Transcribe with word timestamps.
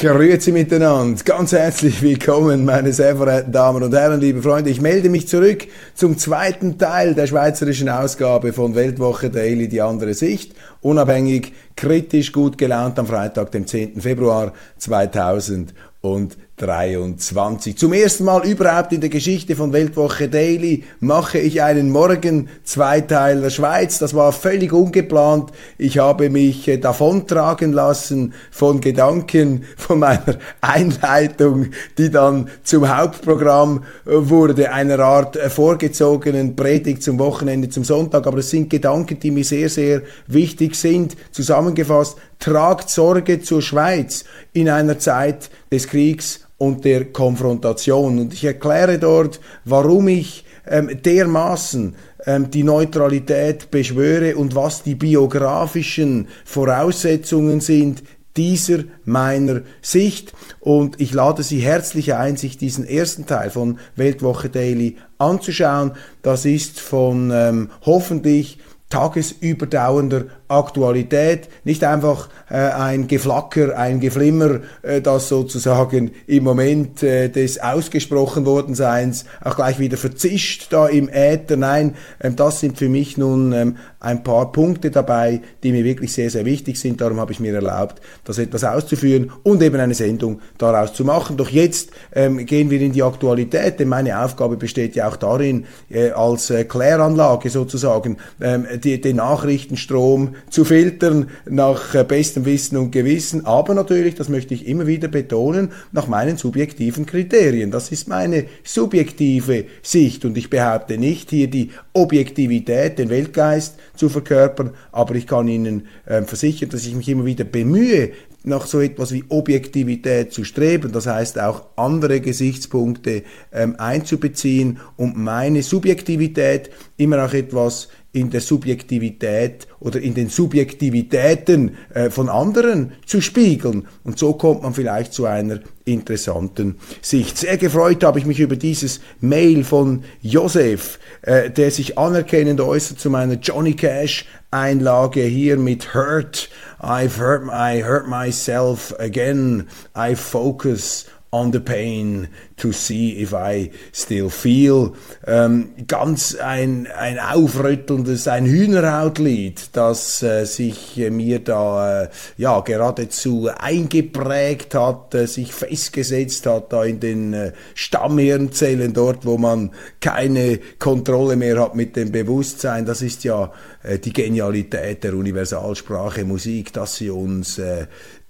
Grüezi 0.00 0.52
miteinander, 0.52 1.20
ganz 1.24 1.50
herzlich 1.50 2.00
willkommen, 2.02 2.64
meine 2.64 2.92
sehr 2.92 3.16
verehrten 3.16 3.50
Damen 3.50 3.82
und 3.82 3.92
Herren, 3.92 4.20
liebe 4.20 4.40
Freunde. 4.40 4.70
Ich 4.70 4.80
melde 4.80 5.08
mich 5.08 5.26
zurück 5.26 5.66
zum 5.96 6.16
zweiten 6.16 6.78
Teil 6.78 7.16
der 7.16 7.26
schweizerischen 7.26 7.88
Ausgabe 7.88 8.52
von 8.52 8.76
Weltwoche 8.76 9.28
Daily, 9.28 9.66
die 9.66 9.82
andere 9.82 10.14
Sicht. 10.14 10.54
Unabhängig, 10.82 11.52
kritisch, 11.74 12.30
gut 12.30 12.56
gelaunt 12.58 12.96
am 13.00 13.08
Freitag, 13.08 13.50
dem 13.50 13.66
10. 13.66 14.00
Februar 14.00 14.52
2000 14.76 15.74
und 16.00 16.38
23. 16.58 17.76
Zum 17.78 17.92
ersten 17.92 18.24
Mal 18.24 18.46
überhaupt 18.46 18.92
in 18.92 19.00
der 19.00 19.10
Geschichte 19.10 19.56
von 19.56 19.72
Weltwoche 19.72 20.28
Daily 20.28 20.84
mache 21.00 21.38
ich 21.38 21.62
einen 21.62 21.90
Morgen 21.90 22.48
Zweiteiler 22.64 23.50
Schweiz. 23.50 23.98
Das 23.98 24.14
war 24.14 24.32
völlig 24.32 24.72
ungeplant. 24.72 25.52
Ich 25.78 25.98
habe 25.98 26.30
mich 26.30 26.66
äh, 26.68 26.78
davontragen 26.78 27.72
lassen 27.72 28.34
von 28.50 28.80
Gedanken 28.80 29.64
von 29.76 30.00
meiner 30.00 30.38
Einleitung, 30.60 31.68
die 31.96 32.10
dann 32.10 32.50
zum 32.64 32.94
Hauptprogramm 32.94 33.84
äh, 34.04 34.10
wurde, 34.10 34.72
einer 34.72 34.98
Art 34.98 35.36
äh, 35.36 35.48
vorgezogenen 35.50 36.56
Predigt 36.56 37.02
zum 37.02 37.18
Wochenende, 37.18 37.68
zum 37.68 37.84
Sonntag. 37.84 38.26
Aber 38.26 38.38
es 38.38 38.50
sind 38.50 38.68
Gedanken, 38.68 39.20
die 39.20 39.30
mir 39.30 39.44
sehr, 39.44 39.68
sehr 39.68 40.02
wichtig 40.26 40.74
sind. 40.74 41.16
Zusammengefasst, 41.30 42.18
tragt 42.38 42.90
Sorge 42.90 43.40
zur 43.40 43.62
Schweiz 43.62 44.24
in 44.52 44.68
einer 44.68 44.98
Zeit 44.98 45.50
des 45.70 45.88
Kriegs 45.88 46.47
und 46.58 46.84
der 46.84 47.06
Konfrontation. 47.06 48.18
Und 48.18 48.34
ich 48.34 48.44
erkläre 48.44 48.98
dort, 48.98 49.40
warum 49.64 50.08
ich 50.08 50.44
ähm, 50.66 50.90
dermaßen 51.02 51.94
ähm, 52.26 52.50
die 52.50 52.64
Neutralität 52.64 53.70
beschwöre 53.70 54.36
und 54.36 54.54
was 54.54 54.82
die 54.82 54.96
biografischen 54.96 56.28
Voraussetzungen 56.44 57.60
sind 57.60 58.02
dieser 58.36 58.84
meiner 59.04 59.62
Sicht. 59.82 60.32
Und 60.60 61.00
ich 61.00 61.12
lade 61.12 61.42
Sie 61.42 61.58
herzlich 61.58 62.14
ein, 62.14 62.36
sich 62.36 62.56
diesen 62.56 62.86
ersten 62.86 63.26
Teil 63.26 63.50
von 63.50 63.78
Weltwoche 63.96 64.48
Daily 64.48 64.96
anzuschauen. 65.18 65.92
Das 66.22 66.44
ist 66.44 66.80
von 66.80 67.30
ähm, 67.32 67.70
hoffentlich 67.82 68.58
tagesüberdauernder 68.90 70.26
Aktualität, 70.48 71.48
nicht 71.64 71.84
einfach 71.84 72.28
äh, 72.50 72.54
ein 72.56 73.06
Geflacker, 73.06 73.78
ein 73.78 74.00
Geflimmer, 74.00 74.60
äh, 74.82 75.00
das 75.00 75.28
sozusagen 75.28 76.10
im 76.26 76.44
Moment 76.44 77.02
äh, 77.02 77.28
des 77.28 77.60
ausgesprochen 77.60 78.46
worden 78.46 78.74
Seins 78.74 79.26
auch 79.44 79.56
gleich 79.56 79.78
wieder 79.78 79.96
verzischt 79.96 80.72
da 80.72 80.86
im 80.86 81.08
Äther. 81.08 81.56
Nein, 81.56 81.94
ähm, 82.20 82.34
das 82.36 82.60
sind 82.60 82.78
für 82.78 82.88
mich 82.88 83.18
nun 83.18 83.52
ähm, 83.52 83.76
ein 84.00 84.22
paar 84.22 84.52
Punkte 84.52 84.90
dabei, 84.90 85.40
die 85.62 85.72
mir 85.72 85.84
wirklich 85.84 86.12
sehr, 86.12 86.30
sehr 86.30 86.44
wichtig 86.44 86.78
sind. 86.78 87.00
Darum 87.00 87.20
habe 87.20 87.32
ich 87.32 87.40
mir 87.40 87.54
erlaubt, 87.54 88.00
das 88.24 88.38
etwas 88.38 88.64
auszuführen 88.64 89.32
und 89.42 89.62
eben 89.62 89.80
eine 89.80 89.94
Sendung 89.94 90.40
daraus 90.56 90.94
zu 90.94 91.04
machen. 91.04 91.36
Doch 91.36 91.50
jetzt 91.50 91.90
ähm, 92.14 92.46
gehen 92.46 92.70
wir 92.70 92.80
in 92.80 92.92
die 92.92 93.02
Aktualität, 93.02 93.80
denn 93.80 93.88
meine 93.88 94.24
Aufgabe 94.24 94.56
besteht 94.56 94.94
ja 94.94 95.08
auch 95.08 95.16
darin, 95.16 95.66
äh, 95.90 96.10
als 96.10 96.50
äh, 96.50 96.64
Kläranlage 96.64 97.50
sozusagen 97.50 98.16
ähm, 98.40 98.66
die, 98.82 99.00
den 99.00 99.16
Nachrichtenstrom 99.16 100.36
zu 100.50 100.64
filtern 100.64 101.28
nach 101.48 101.94
äh, 101.94 102.04
bestem 102.04 102.44
Wissen 102.44 102.76
und 102.76 102.90
Gewissen, 102.90 103.46
aber 103.46 103.74
natürlich, 103.74 104.14
das 104.14 104.28
möchte 104.28 104.54
ich 104.54 104.66
immer 104.66 104.86
wieder 104.86 105.08
betonen, 105.08 105.70
nach 105.92 106.06
meinen 106.06 106.36
subjektiven 106.36 107.06
Kriterien. 107.06 107.70
Das 107.70 107.90
ist 107.90 108.08
meine 108.08 108.44
subjektive 108.64 109.64
Sicht. 109.82 110.24
Und 110.24 110.36
ich 110.36 110.50
behaupte 110.50 110.98
nicht 110.98 111.30
hier 111.30 111.48
die 111.48 111.70
Objektivität, 111.92 112.98
den 112.98 113.10
Weltgeist 113.10 113.76
zu 113.94 114.08
verkörpern, 114.08 114.70
aber 114.92 115.14
ich 115.14 115.26
kann 115.26 115.48
Ihnen 115.48 115.86
äh, 116.06 116.22
versichern, 116.22 116.70
dass 116.70 116.86
ich 116.86 116.94
mich 116.94 117.08
immer 117.08 117.24
wieder 117.24 117.44
bemühe, 117.44 118.12
nach 118.44 118.66
so 118.66 118.80
etwas 118.80 119.12
wie 119.12 119.24
Objektivität 119.28 120.32
zu 120.32 120.44
streben, 120.44 120.92
das 120.92 121.06
heißt 121.06 121.38
auch 121.40 121.66
andere 121.76 122.20
Gesichtspunkte 122.20 123.22
ähm, 123.52 123.76
einzubeziehen 123.78 124.78
und 124.96 125.16
meine 125.16 125.62
Subjektivität 125.62 126.70
immer 126.96 127.24
auch 127.24 127.34
etwas 127.34 127.88
in 128.12 128.30
der 128.30 128.40
Subjektivität 128.40 129.68
oder 129.80 130.00
in 130.00 130.14
den 130.14 130.28
Subjektivitäten 130.28 131.76
äh, 131.92 132.10
von 132.10 132.28
anderen 132.28 132.92
zu 133.04 133.20
spiegeln. 133.20 133.86
Und 134.02 134.18
so 134.18 134.32
kommt 134.32 134.62
man 134.62 134.72
vielleicht 134.72 135.12
zu 135.12 135.26
einer 135.26 135.60
interessanten 135.84 136.76
Sicht. 137.02 137.36
Sehr 137.36 137.58
gefreut 137.58 138.02
habe 138.04 138.18
ich 138.18 138.26
mich 138.26 138.40
über 138.40 138.56
dieses 138.56 139.00
Mail 139.20 139.62
von 139.62 140.04
Josef, 140.22 140.98
äh, 141.22 141.50
der 141.50 141.70
sich 141.70 141.98
anerkennend 141.98 142.60
äußert 142.60 142.98
zu 142.98 143.10
meiner 143.10 143.34
Johnny 143.34 143.74
Cash 143.74 144.24
Einlage 144.50 145.22
hier 145.22 145.58
mit 145.58 145.94
Hurt. 145.94 146.48
I've 146.80 147.18
hurt, 147.18 147.42
I 147.52 147.82
hurt 147.82 148.08
myself 148.08 148.94
again. 148.98 149.68
I 149.94 150.14
focus 150.14 151.04
on 151.30 151.52
the 151.52 151.60
pain 151.60 152.28
to 152.56 152.72
see 152.72 153.20
if 153.20 153.34
I 153.34 153.70
still 153.92 154.30
feel. 154.30 154.94
Ähm, 155.26 155.70
ganz 155.86 156.34
ein, 156.34 156.86
ein 156.86 157.18
aufrüttelndes, 157.18 158.26
ein 158.28 158.46
Hühnerhautlied, 158.46 159.70
das 159.74 160.22
äh, 160.22 160.46
sich 160.46 160.98
äh, 160.98 161.10
mir 161.10 161.40
da 161.40 162.04
äh, 162.04 162.08
ja 162.38 162.60
geradezu 162.60 163.50
eingeprägt 163.58 164.74
hat, 164.74 165.14
äh, 165.14 165.26
sich 165.26 165.52
festgesetzt 165.52 166.46
hat 166.46 166.72
da 166.72 166.84
in 166.84 167.00
den 167.00 167.34
äh, 167.34 167.52
Stammhirnzellen 167.74 168.94
dort, 168.94 169.26
wo 169.26 169.36
man 169.36 169.72
keine 170.00 170.58
Kontrolle 170.78 171.36
mehr 171.36 171.60
hat 171.60 171.74
mit 171.74 171.94
dem 171.96 172.10
Bewusstsein. 172.10 172.86
Das 172.86 173.02
ist 173.02 173.24
ja 173.24 173.52
äh, 173.82 173.98
die 173.98 174.14
Genialität 174.14 175.04
der 175.04 175.12
Universalsprache 175.14 176.24
Musik, 176.24 176.72
dass 176.72 176.96
sie 176.96 177.10
uns 177.10 177.60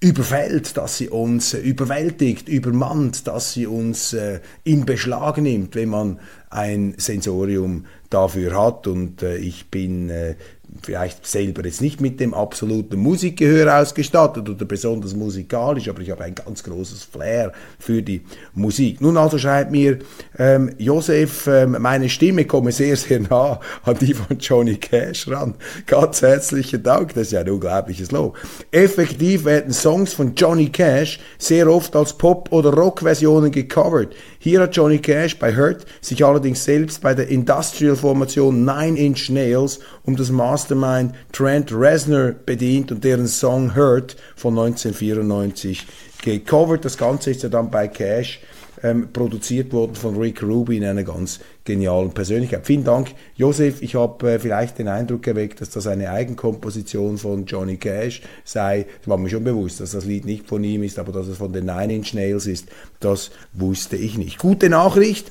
überfällt, 0.01 0.77
dass 0.77 0.97
sie 0.97 1.09
uns 1.09 1.55
überwältigt, 1.55 2.49
übermannt, 2.49 3.27
dass 3.27 3.53
sie 3.53 3.67
uns 3.67 4.13
äh, 4.13 4.41
in 4.63 4.87
Beschlag 4.87 5.39
nimmt, 5.39 5.75
wenn 5.75 5.89
man 5.89 6.21
ein 6.51 6.95
Sensorium 6.99 7.87
dafür 8.09 8.57
hat. 8.57 8.87
Und 8.87 9.23
äh, 9.23 9.39
ich 9.39 9.71
bin 9.71 10.09
äh, 10.09 10.37
vielleicht 10.83 11.27
selber 11.27 11.65
jetzt 11.65 11.81
nicht 11.81 12.01
mit 12.01 12.21
dem 12.21 12.35
absoluten 12.35 12.99
Musikgehör 12.99 13.81
ausgestattet 13.81 14.49
oder 14.49 14.65
besonders 14.65 15.15
musikalisch, 15.15 15.89
aber 15.89 16.01
ich 16.01 16.11
habe 16.11 16.25
ein 16.25 16.35
ganz 16.35 16.63
großes 16.63 17.05
Flair 17.05 17.53
für 17.79 18.03
die 18.03 18.23
Musik. 18.55 19.01
Nun 19.01 19.17
also 19.17 19.39
schreibt 19.39 19.71
mir 19.71 19.99
ähm, 20.39 20.71
Josef, 20.79 21.47
ähm, 21.47 21.77
meine 21.81 22.09
Stimme 22.09 22.45
komme 22.45 22.73
sehr, 22.73 22.97
sehr 22.97 23.21
nah 23.21 23.61
an 23.83 23.97
die 23.99 24.15
von 24.15 24.39
Johnny 24.39 24.77
Cash 24.77 25.29
ran. 25.29 25.55
Ganz 25.87 26.23
herzlichen 26.23 26.83
Dank, 26.83 27.15
das 27.15 27.25
ist 27.25 27.33
ja 27.33 27.41
ein 27.41 27.51
unglaubliches 27.51 28.11
Lob. 28.11 28.37
Effektiv 28.71 29.45
werden 29.45 29.73
Songs 29.73 30.13
von 30.13 30.35
Johnny 30.35 30.69
Cash 30.69 31.19
sehr 31.39 31.69
oft 31.69 31.97
als 31.97 32.13
Pop- 32.13 32.53
oder 32.53 32.73
Rock-Versionen 32.73 33.51
gecovert. 33.51 34.15
Hier 34.41 34.61
hat 34.61 34.77
Johnny 34.77 34.99
Cash 34.99 35.37
bei 35.41 35.57
Hurt 35.57 35.85
sich 36.01 36.25
allerdings 36.25 36.63
selbst 36.63 37.03
bei 37.03 37.13
der 37.13 37.27
Industrial-Formation 37.27 38.65
Nine 38.65 38.97
Inch 38.97 39.31
Nails 39.31 39.81
um 40.05 40.15
das 40.15 40.31
Mastermind 40.31 41.13
Trent 41.33 41.73
Reznor 41.73 42.37
bedient 42.47 42.93
und 42.93 43.03
deren 43.03 43.27
Song 43.27 43.75
Hurt 43.75 44.15
von 44.37 44.57
1994 44.57 45.85
gecovert. 46.23 46.85
Das 46.85 46.97
Ganze 46.97 47.33
ist 47.33 47.43
ja 47.43 47.49
dann 47.49 47.69
bei 47.69 47.89
Cash 47.89 48.39
ähm, 48.83 49.09
produziert 49.13 49.73
worden 49.73 49.95
von 49.95 50.17
Rick 50.17 50.43
Rubin, 50.43 50.85
einer 50.85 51.05
ganz 51.05 51.41
genialen 51.65 52.11
Persönlichkeit. 52.11 52.67
Vielen 52.67 52.85
Dank, 52.85 53.09
Josef. 53.37 53.83
Ich 53.83 53.95
habe 53.95 54.33
äh, 54.33 54.39
vielleicht 54.39 54.79
den 54.79 54.89
Eindruck 54.89 55.27
erweckt, 55.27 55.61
dass 55.61 55.71
das 55.71 55.87
eine 55.87 56.11
Eigenkomposition 56.11 57.19
von 57.19 57.45
Johnny 57.45 57.77
Cash 57.77 58.23
sei. 58.45 58.87
Es 59.01 59.09
war 59.09 59.19
mir 59.19 59.29
schon 59.29 59.45
bewusst, 59.45 59.81
dass 59.81 59.93
das 59.93 60.05
Lied 60.05 60.25
nicht 60.25 60.47
von 60.47 60.65
ihm 60.65 60.83
ist, 60.83 60.99
aber 60.99 61.13
dass 61.13 61.29
es 61.29 61.39
von 61.39 61.53
den 61.53 61.67
Nine 61.67 61.95
Inch 61.95 62.15
Nails 62.15 62.47
ist, 62.47 62.69
das 63.01 63.31
wusste 63.53 63.97
ich 63.97 64.17
nicht. 64.19 64.39
Gute 64.39 64.69
Nachricht 64.69 65.31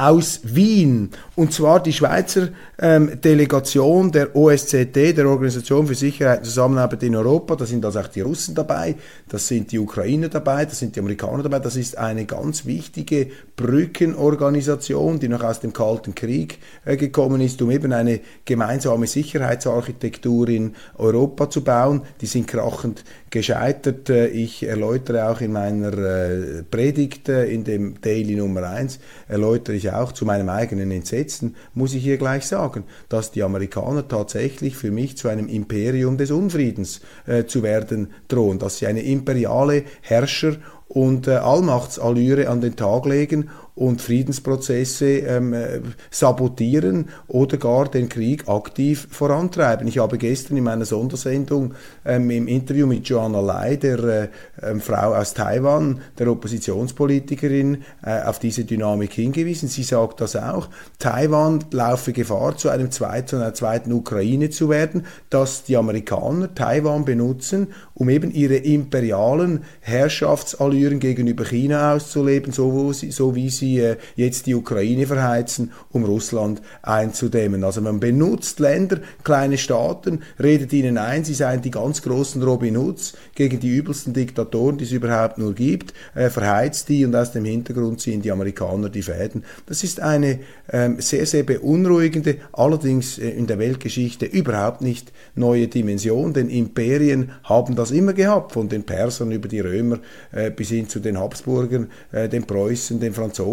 aus 0.00 0.40
Wien. 0.42 1.10
Und 1.36 1.52
zwar 1.52 1.82
die 1.82 1.92
Schweizer 1.92 2.48
ähm, 2.78 3.20
Delegation 3.20 4.10
der 4.10 4.34
OSZE, 4.34 4.86
der 4.86 5.28
Organisation 5.28 5.86
für 5.86 5.94
Sicherheit 5.94 6.38
und 6.38 6.44
Zusammenarbeit 6.46 7.02
in 7.02 7.14
Europa. 7.14 7.54
Da 7.56 7.66
sind 7.66 7.84
also 7.84 8.00
auch 8.00 8.06
die 8.06 8.22
Russen 8.22 8.54
dabei, 8.54 8.96
das 9.28 9.46
sind 9.46 9.72
die 9.72 9.78
Ukrainer 9.78 10.28
dabei, 10.28 10.64
das 10.64 10.78
sind 10.78 10.96
die 10.96 11.00
Amerikaner 11.00 11.42
dabei. 11.42 11.58
Das 11.58 11.76
ist 11.76 11.98
eine 11.98 12.24
ganz 12.24 12.64
wichtige 12.64 13.28
Brückenorganisation, 13.56 15.20
die 15.20 15.28
noch 15.28 15.42
aus 15.42 15.60
dem 15.60 15.74
Kalten 15.74 16.14
Krieg 16.14 16.58
äh, 16.86 16.96
gekommen 16.96 17.42
ist, 17.42 17.60
um 17.60 17.70
eben 17.70 17.92
eine 17.92 18.20
gemeinsame 18.46 19.06
Sicherheitsarchitektur 19.06 20.48
in 20.48 20.74
Europa 20.96 21.50
zu 21.50 21.62
bauen. 21.62 22.02
Die 22.22 22.26
sind 22.26 22.46
krachend 22.46 23.04
gescheitert. 23.30 24.10
Äh, 24.10 24.26
ich 24.26 24.64
erläutere 24.64 25.28
auch 25.28 25.40
in 25.40 25.52
meiner 25.52 25.96
äh, 25.96 26.62
Predigt 26.68 27.28
äh, 27.28 27.46
in 27.46 27.64
dem 27.64 28.00
Daily 28.00 28.36
Nummer 28.36 28.64
1, 28.64 28.98
erläutere 29.28 29.76
ich 29.76 29.92
auch 29.92 30.12
zu 30.12 30.24
meinem 30.24 30.48
eigenen 30.48 30.90
Entsetzen, 30.90 31.56
muss 31.74 31.94
ich 31.94 32.02
hier 32.02 32.18
gleich 32.18 32.44
sagen, 32.46 32.84
dass 33.08 33.30
die 33.30 33.42
Amerikaner 33.42 34.06
tatsächlich 34.06 34.76
für 34.76 34.90
mich 34.90 35.16
zu 35.16 35.28
einem 35.28 35.48
Imperium 35.48 36.16
des 36.16 36.30
Unfriedens 36.30 37.00
zu 37.46 37.62
werden 37.62 38.10
drohen, 38.28 38.58
dass 38.58 38.78
sie 38.78 38.86
eine 38.86 39.02
imperiale 39.02 39.84
Herrscher- 40.00 40.56
und 40.88 41.28
Allmachtsallüre 41.28 42.48
an 42.48 42.60
den 42.60 42.76
Tag 42.76 43.06
legen 43.06 43.50
und 43.80 44.02
Friedensprozesse 44.02 45.06
ähm, 45.20 45.54
äh, 45.54 45.80
sabotieren 46.10 47.08
oder 47.28 47.56
gar 47.56 47.88
den 47.88 48.10
Krieg 48.10 48.46
aktiv 48.46 49.08
vorantreiben. 49.10 49.88
Ich 49.88 49.96
habe 49.96 50.18
gestern 50.18 50.58
in 50.58 50.64
meiner 50.64 50.84
Sondersendung 50.84 51.72
ähm, 52.04 52.28
im 52.28 52.46
Interview 52.46 52.86
mit 52.86 53.08
Joanna 53.08 53.40
Lai, 53.40 53.76
der 53.76 53.98
äh, 54.04 54.28
ähm, 54.62 54.82
Frau 54.82 55.14
aus 55.14 55.32
Taiwan, 55.32 56.02
der 56.18 56.30
Oppositionspolitikerin, 56.30 57.78
äh, 58.04 58.20
auf 58.20 58.38
diese 58.38 58.66
Dynamik 58.66 59.14
hingewiesen. 59.14 59.70
Sie 59.70 59.82
sagt 59.82 60.20
das 60.20 60.36
auch. 60.36 60.68
Taiwan 60.98 61.64
laufe 61.70 62.12
Gefahr, 62.12 62.58
zu 62.58 62.68
einem 62.68 62.90
zweiten, 62.90 63.36
einer 63.36 63.54
zweiten 63.54 63.94
Ukraine 63.94 64.50
zu 64.50 64.68
werden, 64.68 65.06
dass 65.30 65.64
die 65.64 65.78
Amerikaner 65.78 66.54
Taiwan 66.54 67.06
benutzen, 67.06 67.68
um 67.94 68.10
eben 68.10 68.30
ihre 68.30 68.56
imperialen 68.56 69.64
Herrschaftsallüren 69.80 71.00
gegenüber 71.00 71.46
China 71.46 71.94
auszuleben, 71.94 72.52
so, 72.52 72.92
so 72.92 73.34
wie 73.34 73.48
sie 73.48 73.69
die 73.70 73.94
jetzt 74.16 74.46
die 74.46 74.54
Ukraine 74.54 75.06
verheizen, 75.06 75.72
um 75.90 76.04
Russland 76.04 76.60
einzudämmen. 76.82 77.64
Also 77.64 77.80
man 77.80 78.00
benutzt 78.00 78.60
Länder, 78.60 79.00
kleine 79.24 79.58
Staaten, 79.58 80.20
redet 80.42 80.72
ihnen 80.72 80.98
ein, 80.98 81.24
sie 81.24 81.34
seien 81.34 81.62
die 81.62 81.70
ganz 81.70 82.02
großen 82.02 82.42
Robin 82.42 82.76
Hoods 82.76 83.14
gegen 83.34 83.60
die 83.60 83.68
übelsten 83.68 84.12
Diktatoren, 84.12 84.78
die 84.78 84.84
es 84.84 84.92
überhaupt 84.92 85.38
nur 85.38 85.54
gibt, 85.54 85.94
äh, 86.14 86.30
verheizt 86.30 86.88
die 86.88 87.04
und 87.04 87.14
aus 87.14 87.32
dem 87.32 87.44
Hintergrund 87.44 88.00
ziehen 88.00 88.22
die 88.22 88.32
Amerikaner 88.32 88.88
die 88.88 89.02
Fäden. 89.02 89.44
Das 89.66 89.84
ist 89.84 90.00
eine 90.00 90.40
ähm, 90.72 91.00
sehr, 91.00 91.26
sehr 91.26 91.42
beunruhigende, 91.42 92.36
allerdings 92.52 93.18
äh, 93.18 93.30
in 93.30 93.46
der 93.46 93.58
Weltgeschichte 93.58 94.26
überhaupt 94.26 94.80
nicht 94.80 95.12
neue 95.34 95.68
Dimension, 95.68 96.32
denn 96.32 96.48
Imperien 96.48 97.32
haben 97.44 97.76
das 97.76 97.90
immer 97.90 98.12
gehabt, 98.12 98.52
von 98.52 98.68
den 98.68 98.84
Persern 98.84 99.32
über 99.32 99.48
die 99.48 99.60
Römer 99.60 99.98
äh, 100.32 100.50
bis 100.50 100.70
hin 100.70 100.88
zu 100.88 101.00
den 101.00 101.18
Habsburgern, 101.18 101.88
äh, 102.12 102.28
den 102.28 102.44
Preußen, 102.44 103.00
den 103.00 103.12
Franzosen, 103.12 103.49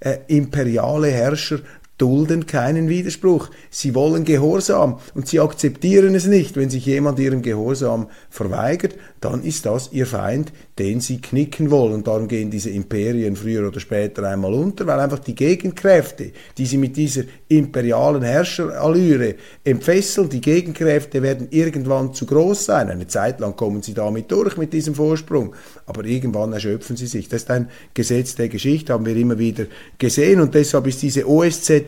äh, 0.00 0.18
imperiale 0.28 1.08
Herrscher 1.08 1.60
dulden 1.98 2.46
keinen 2.46 2.88
Widerspruch. 2.88 3.50
Sie 3.70 3.94
wollen 3.94 4.24
Gehorsam 4.24 4.98
und 5.14 5.28
sie 5.28 5.40
akzeptieren 5.40 6.14
es 6.14 6.26
nicht. 6.26 6.56
Wenn 6.56 6.70
sich 6.70 6.86
jemand 6.86 7.18
ihrem 7.18 7.42
Gehorsam 7.42 8.08
verweigert, 8.30 8.94
dann 9.20 9.42
ist 9.42 9.66
das 9.66 9.90
ihr 9.92 10.06
Feind, 10.06 10.52
den 10.78 11.00
sie 11.00 11.20
knicken 11.20 11.70
wollen. 11.70 11.94
Und 11.94 12.06
darum 12.06 12.28
gehen 12.28 12.50
diese 12.50 12.70
Imperien 12.70 13.34
früher 13.34 13.66
oder 13.66 13.80
später 13.80 14.22
einmal 14.22 14.54
unter, 14.54 14.86
weil 14.86 15.00
einfach 15.00 15.18
die 15.18 15.34
Gegenkräfte, 15.34 16.30
die 16.56 16.66
sie 16.66 16.78
mit 16.78 16.96
dieser 16.96 17.22
imperialen 17.48 18.22
Herrscherallüre 18.22 19.34
entfesseln, 19.64 20.28
die 20.28 20.40
Gegenkräfte 20.40 21.20
werden 21.22 21.48
irgendwann 21.50 22.14
zu 22.14 22.26
groß 22.26 22.66
sein. 22.66 22.90
Eine 22.90 23.08
Zeit 23.08 23.40
lang 23.40 23.56
kommen 23.56 23.82
sie 23.82 23.94
damit 23.94 24.30
durch 24.30 24.56
mit 24.56 24.72
diesem 24.72 24.94
Vorsprung, 24.94 25.54
aber 25.86 26.04
irgendwann 26.04 26.52
erschöpfen 26.52 26.96
sie 26.96 27.06
sich. 27.06 27.28
Das 27.28 27.42
ist 27.42 27.50
ein 27.50 27.68
Gesetz 27.94 28.36
der 28.36 28.48
Geschichte, 28.48 28.92
haben 28.92 29.06
wir 29.06 29.16
immer 29.16 29.38
wieder 29.38 29.66
gesehen 29.98 30.40
und 30.40 30.54
deshalb 30.54 30.86
ist 30.86 31.02
diese 31.02 31.26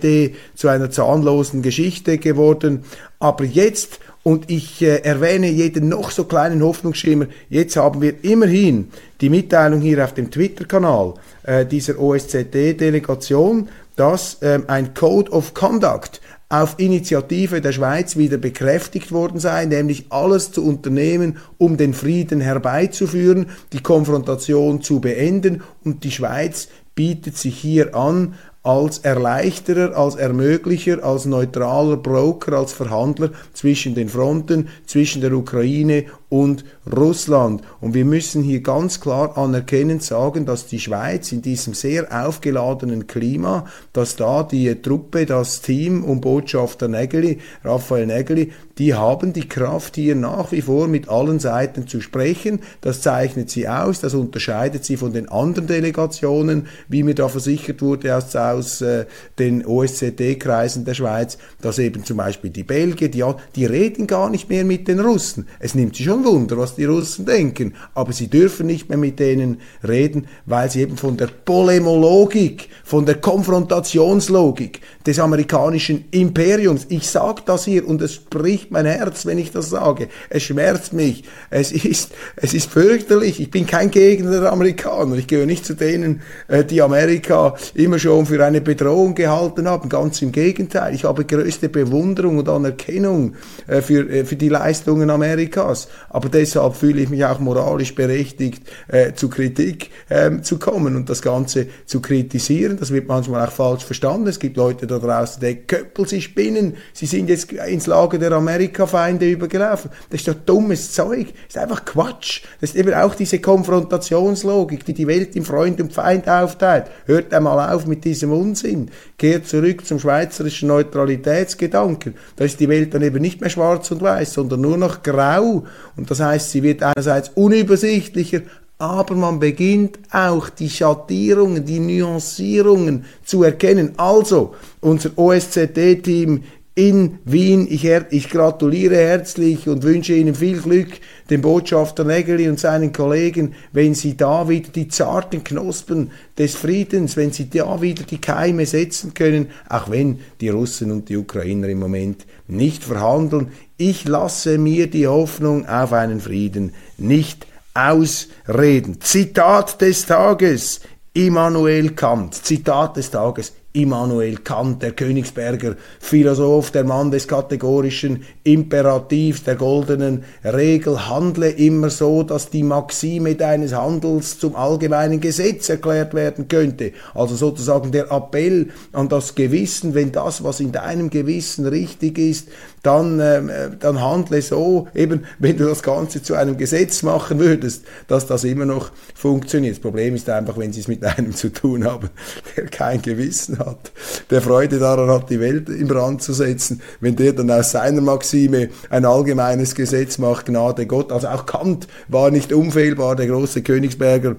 OSZE 0.01 0.33
zu 0.55 0.69
einer 0.69 0.91
zahnlosen 0.91 1.63
Geschichte 1.63 2.19
geworden. 2.19 2.85
Aber 3.19 3.45
jetzt 3.45 4.01
und 4.23 4.51
ich 4.51 4.83
äh, 4.83 4.99
erwähne 4.99 5.49
jeden 5.49 5.89
noch 5.89 6.11
so 6.11 6.25
kleinen 6.25 6.63
Hoffnungsschimmer. 6.63 7.27
Jetzt 7.49 7.77
haben 7.77 8.03
wir 8.03 8.23
immerhin 8.23 8.89
die 9.21 9.31
Mitteilung 9.31 9.81
hier 9.81 10.05
auf 10.05 10.13
dem 10.13 10.31
Twitter-Kanal 10.31 11.15
äh, 11.45 11.65
dieser 11.65 11.99
OSZE-Delegation, 11.99 13.69
dass 13.97 14.39
ähm, 14.43 14.65
ein 14.67 14.93
Code 14.93 15.31
of 15.33 15.55
Conduct 15.55 16.21
auf 16.51 16.75
Initiative 16.79 17.61
der 17.61 17.73
Schweiz 17.73 18.17
wieder 18.17 18.37
bekräftigt 18.37 19.13
worden 19.13 19.39
sei, 19.39 19.67
nämlich 19.67 20.07
alles 20.11 20.51
zu 20.51 20.67
unternehmen, 20.67 21.39
um 21.59 21.77
den 21.77 21.95
Frieden 21.95 22.41
herbeizuführen, 22.41 23.47
die 23.73 23.81
Konfrontation 23.81 24.83
zu 24.83 25.01
beenden 25.01 25.63
und 25.85 26.03
die 26.03 26.11
Schweiz 26.11 26.69
bietet 26.97 27.37
sich 27.39 27.57
hier 27.57 27.95
an 27.95 28.35
als 28.63 28.99
Erleichterer, 28.99 29.97
als 29.97 30.17
Ermöglicher, 30.17 31.03
als 31.03 31.25
neutraler 31.25 31.97
Broker, 31.97 32.53
als 32.53 32.73
Verhandler 32.73 33.31
zwischen 33.55 33.95
den 33.95 34.09
Fronten, 34.09 34.69
zwischen 34.87 35.23
der 35.23 35.33
Ukraine 35.33 36.05
und 36.31 36.65
Russland. 36.91 37.63
Und 37.81 37.93
wir 37.93 38.07
müssen 38.07 38.43
hier 38.43 38.63
ganz 38.63 39.01
klar 39.01 39.37
anerkennend 39.37 40.03
sagen, 40.03 40.47
dass 40.47 40.67
die 40.67 40.81
Schweiz 40.81 41.33
in 41.33 41.43
diesem 41.43 41.75
sehr 41.75 42.27
aufgeladenen 42.27 43.07
Klima, 43.07 43.67
dass 43.93 44.17
da 44.17 44.45
die 44.45 44.81
Truppe, 44.81 45.27
das 45.27 45.61
Team 45.61 46.05
um 46.05 46.23
Botschafter 46.23 46.89
Nägeli, 46.89 47.39
Raphael 47.65 48.07
Nägeli, 48.07 48.53
die 48.79 48.95
haben 48.95 49.35
die 49.35 49.47
Kraft 49.47 49.97
hier 49.97 50.15
nach 50.15 50.53
wie 50.53 50.63
vor 50.63 50.89
mit 50.89 51.09
allen 51.11 51.39
Seiten 51.39 51.87
zu 51.87 52.01
sprechen. 52.01 52.61
Das 52.81 53.03
zeichnet 53.03 53.51
sie 53.51 53.69
aus, 53.69 54.01
das 54.01 54.15
unterscheidet 54.15 54.87
sie 54.87 54.97
von 54.97 55.13
den 55.13 55.29
anderen 55.29 55.67
Delegationen, 55.67 56.67
wie 56.89 57.03
mir 57.03 57.15
da 57.15 57.29
versichert 57.29 57.83
wurde 57.83 58.17
aus, 58.17 58.35
aus 58.35 58.81
äh, 58.81 59.05
den 59.39 59.67
OSZE-Kreisen 59.67 60.87
der 60.87 60.95
Schweiz, 60.95 61.37
dass 61.61 61.79
eben 61.79 62.05
zum 62.05 62.17
Beispiel 62.17 62.49
die 62.49 62.63
Belgier, 62.63 63.11
die, 63.11 63.25
die 63.55 63.67
reden 63.67 64.07
gar 64.07 64.31
nicht 64.31 64.49
mehr 64.49 64.65
mit 64.65 64.89
den 64.89 65.01
Russen. 65.01 65.47
Es 65.59 65.75
nimmt 65.75 65.97
sie 65.97 66.05
schon 66.05 66.20
schon 66.21 66.25
Wunder, 66.25 66.59
was 66.59 66.75
die 66.75 66.85
Russen 66.85 67.25
denken, 67.25 67.75
aber 67.95 68.13
sie 68.13 68.29
dürfen 68.29 68.67
nicht 68.67 68.89
mehr 68.89 68.99
mit 68.99 69.19
denen 69.19 69.61
reden, 69.87 70.27
weil 70.47 70.71
sie 70.71 70.83
eben 70.83 70.97
von 70.97 71.17
der 71.17 71.29
Polemologik, 71.45 72.69
von 72.85 73.07
der 73.07 73.17
Konfrontationslogik 73.17 74.81
des 75.07 75.19
amerikanischen 75.19 76.05
Imperiums, 76.11 76.87
ich 76.89 77.09
sage 77.09 77.43
das 77.45 77.65
hier 77.65 77.87
und 77.87 78.03
es 78.03 78.19
bricht 78.19 78.71
mein 78.71 78.87
Herz, 78.87 79.27
wenn 79.27 79.39
ich 79.39 79.51
das 79.51 79.71
sage, 79.71 80.09
es 80.29 80.43
schmerzt 80.43 80.93
mich, 80.93 81.25
es 81.51 81.73
ist, 81.73 82.13
es 82.37 82.55
ist 82.55 82.71
fürchterlich, 82.71 83.41
ich 83.41 83.51
bin 83.51 83.67
kein 83.67 83.91
Gegner 83.91 84.41
der 84.41 84.53
Amerikaner, 84.53 85.17
ich 85.17 85.27
gehöre 85.27 85.47
nicht 85.47 85.65
zu 85.65 85.75
denen, 85.75 86.23
äh, 86.49 86.65
die 86.65 86.83
Amerika 86.83 87.55
immer 87.75 87.99
schon 87.99 88.27
für 88.27 88.45
eine 88.45 88.61
Bedrohung 88.61 89.15
gehalten 89.15 89.69
haben, 89.69 89.89
ganz 89.89 90.21
im 90.23 90.33
Gegenteil, 90.33 90.95
ich 90.95 91.05
habe 91.05 91.25
größte 91.25 91.69
Bewunderung 91.69 92.39
und 92.39 92.49
Anerkennung 92.49 93.35
äh, 93.67 93.81
für, 93.81 94.09
äh, 94.09 94.25
für 94.25 94.37
die 94.37 94.49
Leistungen 94.49 95.11
Amerikas, 95.11 95.89
aber 96.11 96.29
deshalb 96.29 96.77
fühle 96.77 97.01
ich 97.01 97.09
mich 97.09 97.25
auch 97.25 97.39
moralisch 97.39 97.95
berechtigt, 97.95 98.63
äh, 98.89 99.15
zu 99.15 99.31
Kritik 99.31 99.91
äh, 100.09 100.41
zu 100.43 100.59
kommen 100.59 100.97
und 100.97 101.09
das 101.09 101.23
Ganze 101.23 101.69
zu 101.87 102.01
kritisieren. 102.01 102.77
Das 102.79 102.93
wird 102.93 103.09
manchmal 103.09 103.47
auch 103.47 103.53
falsch 103.53 103.85
verstanden. 103.85 104.27
Es 104.27 104.39
gibt 104.39 104.57
Leute 104.57 104.87
da 104.87 104.99
draußen, 104.99 105.41
die 105.41 105.55
Köppel, 105.55 106.07
sie 106.07 106.21
spinnen, 106.21 106.77
sie 106.93 107.07
sind 107.07 107.29
jetzt 107.29 107.53
ins 107.53 107.87
Lager 107.87 108.19
der 108.19 108.33
Amerika-Feinde 108.33 109.31
übergelaufen. 109.31 109.91
Das 110.11 110.21
ist 110.21 110.29
doch 110.29 110.35
dummes 110.35 110.93
Zeug. 110.93 111.29
Das 111.47 111.57
ist 111.57 111.59
einfach 111.59 111.85
Quatsch. 111.85 112.43
Das 112.61 112.71
ist 112.71 112.77
eben 112.77 112.93
auch 112.93 113.15
diese 113.15 113.39
Konfrontationslogik, 113.39 114.85
die 114.85 114.95
die 114.95 115.07
Welt 115.07 115.37
in 115.37 115.45
Freund 115.45 115.81
und 115.81 115.93
Feind 115.93 116.29
aufteilt. 116.29 116.87
Hört 117.07 117.33
einmal 117.33 117.73
auf 117.73 117.87
mit 117.87 118.05
diesem 118.05 118.33
Unsinn. 118.33 118.91
Kehrt 119.21 119.47
zurück 119.47 119.85
zum 119.85 119.99
schweizerischen 119.99 120.69
Neutralitätsgedanken. 120.69 122.15
Da 122.37 122.47
ist 122.47 122.59
die 122.59 122.71
Welt 122.71 122.95
dann 122.95 123.03
eben 123.03 123.21
nicht 123.21 123.43
mehr 123.43 123.51
schwarz 123.51 123.91
und 123.91 124.01
weiß, 124.01 124.33
sondern 124.33 124.63
nur 124.63 124.79
noch 124.79 125.03
grau. 125.03 125.67
Und 125.95 126.11
das 126.11 126.21
heißt, 126.21 126.51
sie 126.51 126.63
wird 126.63 126.83
einerseits 126.83 127.29
unübersichtlicher, 127.35 128.41
aber 128.79 129.15
man 129.15 129.39
beginnt 129.39 129.99
auch 130.11 130.49
die 130.49 130.71
Schattierungen, 130.71 131.67
die 131.67 131.81
Nuancierungen 131.81 133.05
zu 133.23 133.43
erkennen. 133.43 133.93
Also, 133.99 134.55
unser 134.81 135.11
OSZE-Team 135.19 136.43
in 136.81 137.19
Wien. 137.27 137.67
Ich, 137.69 137.85
ich, 137.85 138.31
gratuliere 138.31 138.97
herzlich 138.97 139.69
und 139.69 139.83
wünsche 139.83 140.15
Ihnen 140.15 140.35
viel 140.35 140.63
Glück, 140.63 140.89
dem 141.29 141.43
Botschafter 141.43 142.05
Nägeli 142.05 142.49
und 142.49 142.59
seinen 142.59 142.91
Kollegen, 142.91 143.55
wenn 143.73 143.95
Sie 143.95 144.17
da 144.17 144.49
wieder 144.49 144.71
die 144.71 144.89
zarten 144.89 145.45
Knospen 145.45 146.11
des 146.39 146.55
Friedens, 146.55 147.19
wenn 147.19 147.33
Sie 147.33 147.51
da 147.51 147.83
wieder 147.83 148.05
die 148.05 148.21
Keime 148.21 148.65
setzen 148.65 149.13
können, 149.13 149.49
auch 149.69 149.91
wenn 149.91 150.21
die 150.41 150.49
Russen 150.49 150.91
und 150.91 151.11
die 151.11 151.19
Ukrainer 151.19 151.69
im 151.69 151.81
Moment 151.81 152.25
nicht 152.49 152.83
verhandeln. 152.83 153.49
Ich 153.77 154.09
lasse 154.09 154.57
mir 154.57 154.89
die 154.89 155.07
Hoffnung 155.07 155.69
auf 155.69 155.93
einen 155.93 156.21
Frieden 156.21 156.73
nicht 156.97 157.47
ausreden. 157.75 159.03
Zitat 159.03 159.83
des 159.83 160.07
Tages. 160.07 160.81
Immanuel 161.13 161.91
Kant. 161.91 162.35
Zitat 162.35 162.97
des 162.97 163.11
Tages. 163.11 163.53
Immanuel 163.73 164.39
Kant, 164.39 164.83
der 164.83 164.91
Königsberger 164.91 165.77
Philosoph, 166.01 166.73
der 166.73 166.83
Mann 166.83 167.13
des 167.13 167.29
kategorischen 167.29 168.25
Imperativs, 168.43 169.45
der 169.45 169.55
goldenen 169.55 170.25
Regel, 170.45 171.09
handle 171.09 171.49
immer 171.49 171.89
so, 171.89 172.25
dass 172.25 172.51
die 172.51 172.65
Maxime 172.65 173.37
deines 173.37 173.73
Handels 173.73 174.41
zum 174.41 174.57
allgemeinen 174.57 175.21
Gesetz 175.21 175.69
erklärt 175.69 176.15
werden 176.15 176.49
könnte. 176.49 176.93
Also 177.15 177.37
sozusagen 177.37 177.93
der 177.93 178.11
Appell 178.11 178.71
an 178.93 179.09
das 179.09 179.37
Gewissen, 179.37 179.95
wenn 179.95 180.11
das, 180.11 180.43
was 180.43 180.59
in 180.59 180.73
deinem 180.73 181.09
Gewissen 181.09 181.65
richtig 181.67 182.19
ist, 182.19 182.49
dann, 182.83 183.21
äh, 183.21 183.71
dann 183.79 184.01
handle 184.01 184.43
so, 184.43 184.89
eben 184.95 185.25
wenn 185.39 185.57
du 185.57 185.67
das 185.67 185.83
Ganze 185.83 186.23
zu 186.23 186.35
einem 186.35 186.57
Gesetz 186.57 187.03
machen 187.03 187.39
würdest, 187.39 187.85
dass 188.09 188.27
das 188.27 188.43
immer 188.43 188.65
noch 188.65 188.91
funktioniert. 189.15 189.77
Das 189.77 189.81
Problem 189.81 190.17
ist 190.17 190.29
einfach, 190.29 190.59
wenn 190.59 190.73
sie 190.73 190.81
es 190.81 190.89
mit 190.89 191.05
einem 191.05 191.33
zu 191.37 191.53
tun 191.53 191.85
haben, 191.85 192.11
der 192.57 192.67
kein 192.67 193.01
Gewissen 193.03 193.60
hat, 193.61 193.93
der 194.31 194.43
Freude 194.43 194.79
daran 194.79 195.09
hat, 195.09 195.31
die 195.31 195.39
Welt 195.39 195.69
in 195.69 195.87
Brand 195.87 196.23
zu 196.23 196.33
setzen, 196.33 196.83
wenn 197.01 197.15
der 197.15 197.33
dann 197.33 197.51
aus 197.51 197.71
seiner 197.71 198.01
Maxime 198.01 198.71
ein 198.91 199.05
allgemeines 199.05 199.75
Gesetz 199.75 200.19
macht, 200.19 200.47
Gnade 200.47 200.87
Gott. 200.87 201.13
Also 201.13 201.29
auch 201.29 201.47
Kant 201.47 201.87
war 202.09 202.31
nicht 202.31 202.53
unfehlbar, 202.53 203.15
der 203.17 203.29
große 203.29 203.63
Königsberger 203.63 204.37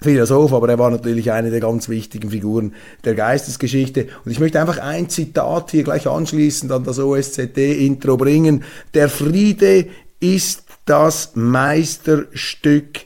Philosoph, 0.00 0.52
aber 0.52 0.68
er 0.68 0.78
war 0.78 0.90
natürlich 0.90 1.32
eine 1.32 1.50
der 1.50 1.60
ganz 1.60 1.88
wichtigen 1.88 2.30
Figuren 2.30 2.74
der 3.04 3.14
Geistesgeschichte. 3.14 4.08
Und 4.24 4.30
ich 4.30 4.40
möchte 4.40 4.60
einfach 4.60 4.78
ein 4.78 5.08
Zitat 5.08 5.70
hier 5.70 5.82
gleich 5.82 6.06
anschließend 6.06 6.70
an 6.72 6.84
das 6.84 6.98
OSZD-Intro 6.98 8.16
bringen. 8.16 8.64
Der 8.92 9.08
Friede 9.08 9.86
ist 10.20 10.64
das 10.84 11.32
Meisterstück 11.34 13.00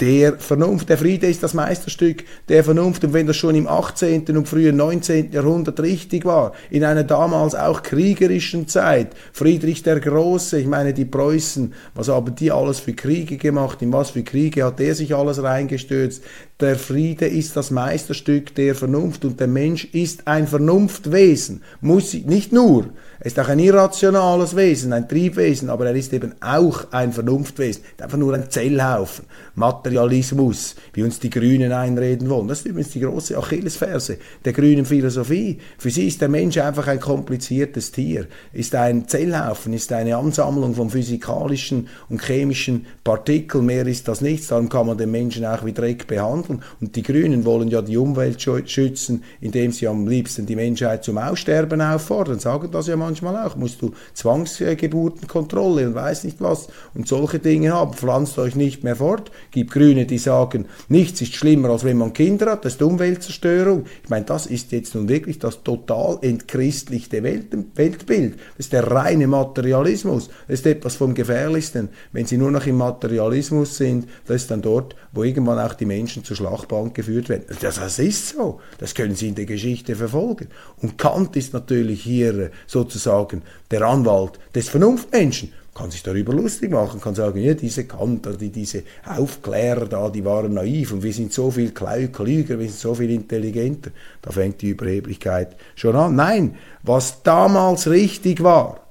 der 0.00 0.38
Vernunft. 0.38 0.88
Der 0.88 0.98
Friede 0.98 1.28
ist 1.28 1.42
das 1.42 1.54
Meisterstück 1.54 2.24
der 2.48 2.64
Vernunft. 2.64 3.04
Und 3.04 3.12
wenn 3.12 3.26
das 3.26 3.36
schon 3.36 3.54
im 3.54 3.68
18. 3.68 4.24
und 4.36 4.48
frühen 4.48 4.76
19. 4.76 5.32
Jahrhundert 5.32 5.78
richtig 5.80 6.24
war, 6.24 6.52
in 6.70 6.84
einer 6.84 7.04
damals 7.04 7.54
auch 7.54 7.82
kriegerischen 7.82 8.66
Zeit, 8.66 9.14
Friedrich 9.32 9.82
der 9.82 10.00
Große, 10.00 10.58
ich 10.58 10.66
meine 10.66 10.94
die 10.94 11.04
Preußen, 11.04 11.72
was 11.94 12.08
haben 12.08 12.34
die 12.34 12.50
alles 12.50 12.80
für 12.80 12.94
Kriege 12.94 13.36
gemacht, 13.36 13.82
in 13.82 13.92
was 13.92 14.10
für 14.10 14.24
Kriege 14.24 14.64
hat 14.64 14.78
der 14.78 14.94
sich 14.94 15.14
alles 15.14 15.42
reingestürzt. 15.42 16.24
Der 16.64 16.76
Friede 16.76 17.26
ist 17.26 17.58
das 17.58 17.70
Meisterstück 17.70 18.54
der 18.54 18.74
Vernunft 18.74 19.26
und 19.26 19.38
der 19.38 19.48
Mensch 19.48 19.84
ist 19.92 20.26
ein 20.26 20.46
Vernunftwesen. 20.46 21.62
Muss 21.82 22.14
nicht 22.14 22.54
nur, 22.54 22.86
er 23.20 23.26
ist 23.26 23.38
auch 23.38 23.48
ein 23.48 23.58
irrationales 23.58 24.56
Wesen, 24.56 24.94
ein 24.94 25.06
Triebwesen, 25.06 25.68
aber 25.68 25.86
er 25.86 25.94
ist 25.94 26.12
eben 26.14 26.34
auch 26.40 26.90
ein 26.90 27.12
Vernunftwesen. 27.12 27.82
Einfach 28.00 28.16
nur 28.18 28.34
ein 28.34 28.50
Zellhaufen. 28.50 29.26
Materialismus, 29.54 30.74
wie 30.94 31.02
uns 31.02 31.20
die 31.20 31.30
Grünen 31.30 31.72
einreden 31.72 32.28
wollen. 32.28 32.48
Das 32.48 32.60
ist 32.60 32.66
übrigens 32.66 32.92
die 32.92 33.00
große 33.00 33.36
Achillesferse 33.36 34.18
der 34.44 34.52
grünen 34.52 34.84
Philosophie. 34.84 35.58
Für 35.78 35.90
sie 35.90 36.08
ist 36.08 36.20
der 36.20 36.28
Mensch 36.28 36.58
einfach 36.58 36.86
ein 36.86 36.98
kompliziertes 36.98 37.92
Tier, 37.92 38.26
ist 38.52 38.74
ein 38.74 39.06
Zellhaufen, 39.06 39.72
ist 39.74 39.92
eine 39.92 40.16
Ansammlung 40.16 40.74
von 40.74 40.90
physikalischen 40.90 41.88
und 42.08 42.22
chemischen 42.22 42.86
Partikeln. 43.04 43.66
Mehr 43.66 43.86
ist 43.86 44.08
das 44.08 44.20
nichts. 44.22 44.48
Darum 44.48 44.68
kann 44.68 44.86
man 44.86 44.98
den 44.98 45.10
Menschen 45.10 45.44
auch 45.44 45.64
wie 45.64 45.72
Dreck 45.72 46.06
behandeln. 46.06 46.53
Und 46.80 46.96
die 46.96 47.02
Grünen 47.02 47.44
wollen 47.44 47.68
ja 47.68 47.82
die 47.82 47.96
Umwelt 47.96 48.40
schützen, 48.40 49.22
indem 49.40 49.72
sie 49.72 49.88
am 49.88 50.06
liebsten 50.06 50.46
die 50.46 50.56
Menschheit 50.56 51.04
zum 51.04 51.18
Aussterben 51.18 51.80
auffordern. 51.80 52.38
Sagen 52.38 52.70
das 52.70 52.86
ja 52.86 52.96
manchmal 52.96 53.36
auch. 53.46 53.56
Musst 53.56 53.82
du 53.82 53.92
Zwangsgeburtenkontrolle 54.14 55.86
und 55.86 55.94
weiß 55.94 56.24
nicht 56.24 56.40
was 56.40 56.68
und 56.94 57.08
solche 57.08 57.38
Dinge 57.38 57.72
haben. 57.72 57.94
Pflanzt 57.94 58.38
euch 58.38 58.54
nicht 58.54 58.84
mehr 58.84 58.96
fort 58.96 59.30
gibt 59.50 59.72
Grüne, 59.72 60.06
die 60.06 60.18
sagen, 60.18 60.66
nichts 60.88 61.20
ist 61.20 61.34
schlimmer, 61.34 61.70
als 61.70 61.84
wenn 61.84 61.96
man 61.96 62.12
Kinder 62.12 62.50
hat, 62.50 62.64
das 62.64 62.74
ist 62.74 62.82
Umweltzerstörung. 62.82 63.84
Ich 64.02 64.10
meine, 64.10 64.24
das 64.24 64.46
ist 64.46 64.72
jetzt 64.72 64.94
nun 64.94 65.08
wirklich 65.08 65.38
das 65.38 65.62
total 65.62 66.18
entchristlichte 66.22 67.22
Welt, 67.22 67.46
Weltbild. 67.74 68.34
Das 68.56 68.66
ist 68.66 68.72
der 68.72 68.90
reine 68.90 69.26
Materialismus. 69.26 70.28
Das 70.48 70.60
ist 70.60 70.66
etwas 70.66 70.96
vom 70.96 71.14
Gefährlichsten. 71.14 71.88
Wenn 72.12 72.26
sie 72.26 72.36
nur 72.36 72.50
noch 72.50 72.66
im 72.66 72.76
Materialismus 72.76 73.76
sind, 73.76 74.08
das 74.26 74.42
ist 74.42 74.50
dann 74.50 74.62
dort, 74.62 74.96
wo 75.12 75.22
irgendwann 75.24 75.58
auch 75.58 75.74
die 75.74 75.86
Menschen 75.86 76.24
zur 76.34 76.46
Schlachtbank 76.46 76.94
geführt 76.94 77.28
werden. 77.28 77.44
Das, 77.60 77.76
das 77.76 77.98
ist 77.98 78.30
so. 78.30 78.60
Das 78.78 78.94
können 78.94 79.14
Sie 79.14 79.28
in 79.28 79.34
der 79.34 79.46
Geschichte 79.46 79.94
verfolgen. 79.94 80.48
Und 80.82 80.98
Kant 80.98 81.36
ist 81.36 81.52
natürlich 81.52 82.02
hier 82.02 82.50
sozusagen 82.66 83.42
der 83.70 83.82
Anwalt 83.82 84.38
des 84.54 84.68
Vernunftmenschen 84.68 85.52
kann 85.74 85.90
sich 85.90 86.04
darüber 86.04 86.32
lustig 86.32 86.70
machen, 86.70 87.00
kann 87.00 87.16
sagen, 87.16 87.40
ja, 87.40 87.52
diese 87.52 87.84
Kanter, 87.84 88.34
die, 88.34 88.50
diese 88.50 88.84
Aufklärer 89.04 89.86
da, 89.86 90.08
die 90.08 90.24
waren 90.24 90.54
naiv 90.54 90.92
und 90.92 91.02
wir 91.02 91.12
sind 91.12 91.32
so 91.32 91.50
viel 91.50 91.72
klüger, 91.72 92.60
wir 92.60 92.68
sind 92.68 92.78
so 92.78 92.94
viel 92.94 93.10
intelligenter. 93.10 93.90
Da 94.22 94.30
fängt 94.30 94.62
die 94.62 94.68
Überheblichkeit 94.68 95.56
schon 95.74 95.96
an. 95.96 96.14
Nein, 96.14 96.54
was 96.84 97.24
damals 97.24 97.88
richtig 97.90 98.44
war, 98.44 98.84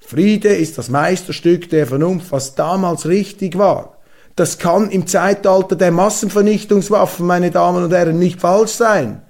Friede 0.00 0.48
ist 0.48 0.78
das 0.78 0.88
Meisterstück 0.88 1.68
der 1.68 1.86
Vernunft, 1.86 2.32
was 2.32 2.54
damals 2.54 3.04
richtig 3.04 3.58
war. 3.58 3.97
Das 4.38 4.56
kann 4.56 4.88
im 4.90 5.08
Zeitalter 5.08 5.74
der 5.74 5.90
Massenvernichtungswaffen, 5.90 7.26
meine 7.26 7.50
Damen 7.50 7.82
und 7.82 7.92
Herren, 7.92 8.20
nicht 8.20 8.40
falsch 8.40 8.70
sein. 8.70 9.20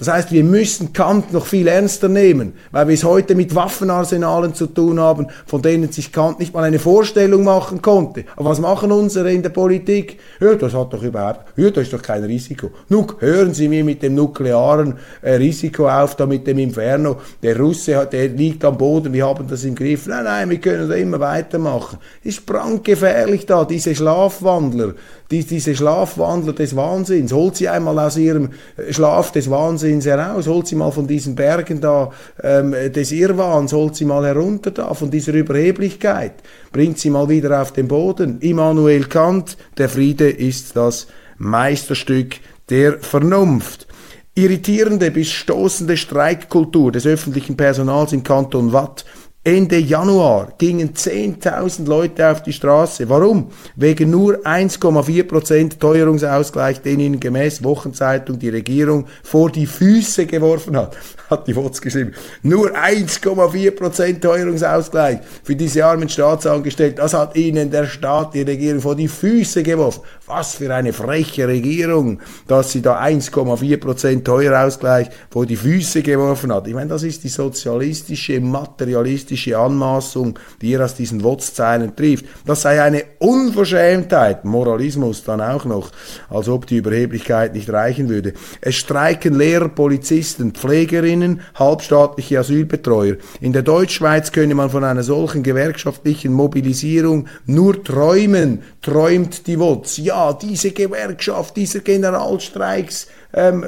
Das 0.00 0.08
heißt, 0.08 0.32
wir 0.32 0.44
müssen 0.44 0.94
Kant 0.94 1.30
noch 1.30 1.44
viel 1.44 1.68
ernster 1.68 2.08
nehmen, 2.08 2.54
weil 2.70 2.88
wir 2.88 2.94
es 2.94 3.04
heute 3.04 3.34
mit 3.34 3.54
Waffenarsenalen 3.54 4.54
zu 4.54 4.66
tun 4.66 4.98
haben, 4.98 5.26
von 5.44 5.60
denen 5.60 5.92
sich 5.92 6.10
Kant 6.10 6.38
nicht 6.38 6.54
mal 6.54 6.64
eine 6.64 6.78
Vorstellung 6.78 7.44
machen 7.44 7.82
konnte. 7.82 8.24
Aber 8.36 8.48
was 8.48 8.60
machen 8.60 8.92
unsere 8.92 9.30
in 9.30 9.42
der 9.42 9.50
Politik? 9.50 10.18
Ja, 10.40 10.54
das 10.54 10.72
hat 10.72 10.94
doch 10.94 11.02
überhaupt, 11.02 11.40
ja, 11.58 11.68
das 11.68 11.82
ist 11.84 11.92
doch 11.92 12.00
kein 12.00 12.24
Risiko. 12.24 12.70
Nun, 12.88 13.12
hören 13.18 13.52
Sie 13.52 13.68
mir 13.68 13.84
mit 13.84 14.02
dem 14.02 14.14
nuklearen 14.14 14.94
äh, 15.20 15.34
Risiko 15.34 15.86
auf, 15.86 16.16
da 16.16 16.24
mit 16.24 16.46
dem 16.46 16.58
Inferno. 16.60 17.18
Der 17.42 17.58
Russe, 17.58 18.08
der 18.10 18.28
liegt 18.28 18.64
am 18.64 18.78
Boden, 18.78 19.12
wir 19.12 19.26
haben 19.26 19.46
das 19.48 19.64
im 19.64 19.74
Griff. 19.74 20.06
Nein, 20.06 20.24
nein, 20.24 20.48
wir 20.48 20.60
können 20.60 20.88
da 20.88 20.94
immer 20.94 21.20
weitermachen. 21.20 21.98
Ist 22.24 22.46
brandgefährlich 22.46 23.44
da, 23.44 23.66
diese 23.66 23.94
Schlafwandler 23.94 24.94
die, 25.30 25.44
diese 25.44 25.76
Schlafwandler 25.76 26.52
des 26.52 26.74
Wahnsinns, 26.74 27.32
holt 27.32 27.56
sie 27.56 27.68
einmal 27.68 27.98
aus 27.98 28.16
ihrem 28.16 28.50
äh, 28.76 28.92
Schlaf 28.92 29.30
des 29.30 29.48
Wahnsinns 29.50 29.89
heraus, 29.98 30.46
holt 30.46 30.66
sie 30.66 30.76
mal 30.76 30.92
von 30.92 31.06
diesen 31.06 31.34
Bergen 31.34 31.80
da 31.80 32.10
ähm, 32.42 32.72
des 32.72 33.10
Irrwahns, 33.12 33.72
holt 33.72 33.96
sie 33.96 34.04
mal 34.04 34.24
herunter 34.24 34.70
da, 34.70 34.94
von 34.94 35.10
dieser 35.10 35.32
Überheblichkeit, 35.32 36.34
bringt 36.70 36.98
sie 36.98 37.10
mal 37.10 37.28
wieder 37.28 37.60
auf 37.60 37.72
den 37.72 37.88
Boden. 37.88 38.38
Immanuel 38.40 39.06
Kant, 39.06 39.56
der 39.78 39.88
Friede 39.88 40.30
ist 40.30 40.76
das 40.76 41.08
Meisterstück 41.38 42.36
der 42.68 43.00
Vernunft. 43.00 43.88
Irritierende 44.34 45.10
bis 45.10 45.30
stoßende 45.30 45.96
Streikkultur 45.96 46.92
des 46.92 47.06
öffentlichen 47.06 47.56
Personals 47.56 48.12
im 48.12 48.22
Kanton 48.22 48.72
Watt 48.72 49.04
Ende 49.42 49.78
Januar 49.78 50.52
gingen 50.58 50.92
10.000 50.92 51.86
Leute 51.86 52.30
auf 52.30 52.42
die 52.42 52.52
Straße. 52.52 53.08
Warum? 53.08 53.50
Wegen 53.74 54.10
nur 54.10 54.40
1,4% 54.44 55.78
Teuerungsausgleich, 55.78 56.82
den 56.82 57.00
ihnen 57.00 57.20
gemäß 57.20 57.64
Wochenzeitung 57.64 58.38
die 58.38 58.50
Regierung 58.50 59.06
vor 59.22 59.50
die 59.50 59.64
Füße 59.64 60.26
geworfen 60.26 60.76
hat. 60.76 60.94
Hat 61.30 61.46
die 61.46 61.54
WOTS 61.54 61.80
geschrieben. 61.80 62.12
Nur 62.42 62.72
1,4% 62.72 64.20
Teuerungsausgleich 64.20 65.20
für 65.44 65.54
diese 65.54 65.84
armen 65.84 66.08
Staatsangestellten. 66.08 66.96
Das 66.96 67.14
hat 67.14 67.36
ihnen 67.36 67.70
der 67.70 67.86
Staat, 67.86 68.34
die 68.34 68.42
Regierung 68.42 68.80
vor 68.80 68.96
die 68.96 69.06
Füße 69.06 69.62
geworfen. 69.62 70.00
Was 70.26 70.56
für 70.56 70.74
eine 70.74 70.92
freche 70.92 71.46
Regierung, 71.46 72.20
dass 72.48 72.72
sie 72.72 72.82
da 72.82 73.00
1,4% 73.00 74.24
Teuerausgleich 74.24 75.08
vor 75.30 75.46
die 75.46 75.56
Füße 75.56 76.02
geworfen 76.02 76.52
hat. 76.52 76.66
Ich 76.66 76.74
meine, 76.74 76.90
das 76.90 77.04
ist 77.04 77.22
die 77.22 77.28
sozialistische, 77.28 78.40
materialistische 78.40 79.56
Anmaßung, 79.56 80.36
die 80.60 80.74
er 80.74 80.84
aus 80.84 80.96
diesen 80.96 81.22
WOTS-Zeilen 81.22 81.94
trifft. 81.94 82.24
Das 82.44 82.62
sei 82.62 82.82
eine 82.82 83.04
Unverschämtheit, 83.18 84.44
Moralismus 84.44 85.22
dann 85.22 85.40
auch 85.40 85.64
noch, 85.64 85.92
als 86.28 86.48
ob 86.48 86.66
die 86.66 86.78
Überheblichkeit 86.78 87.54
nicht 87.54 87.70
reichen 87.70 88.08
würde. 88.08 88.32
Es 88.60 88.74
streiken 88.74 89.34
Lehrer, 89.34 89.68
Polizisten, 89.68 90.52
Pflegerinnen, 90.52 91.19
halbstaatliche 91.54 92.38
Asylbetreuer. 92.38 93.16
In 93.40 93.52
der 93.52 93.62
Deutschschweiz 93.62 94.32
könne 94.32 94.54
man 94.54 94.70
von 94.70 94.84
einer 94.84 95.02
solchen 95.02 95.42
gewerkschaftlichen 95.42 96.32
Mobilisierung 96.32 97.26
nur 97.46 97.82
träumen, 97.82 98.62
träumt 98.82 99.46
die 99.46 99.58
WOTS. 99.58 99.98
Ja, 99.98 100.32
diese 100.32 100.72
Gewerkschaft, 100.72 101.56
dieser 101.56 101.80
Generalstreiks, 101.80 103.08
ähm, 103.32 103.64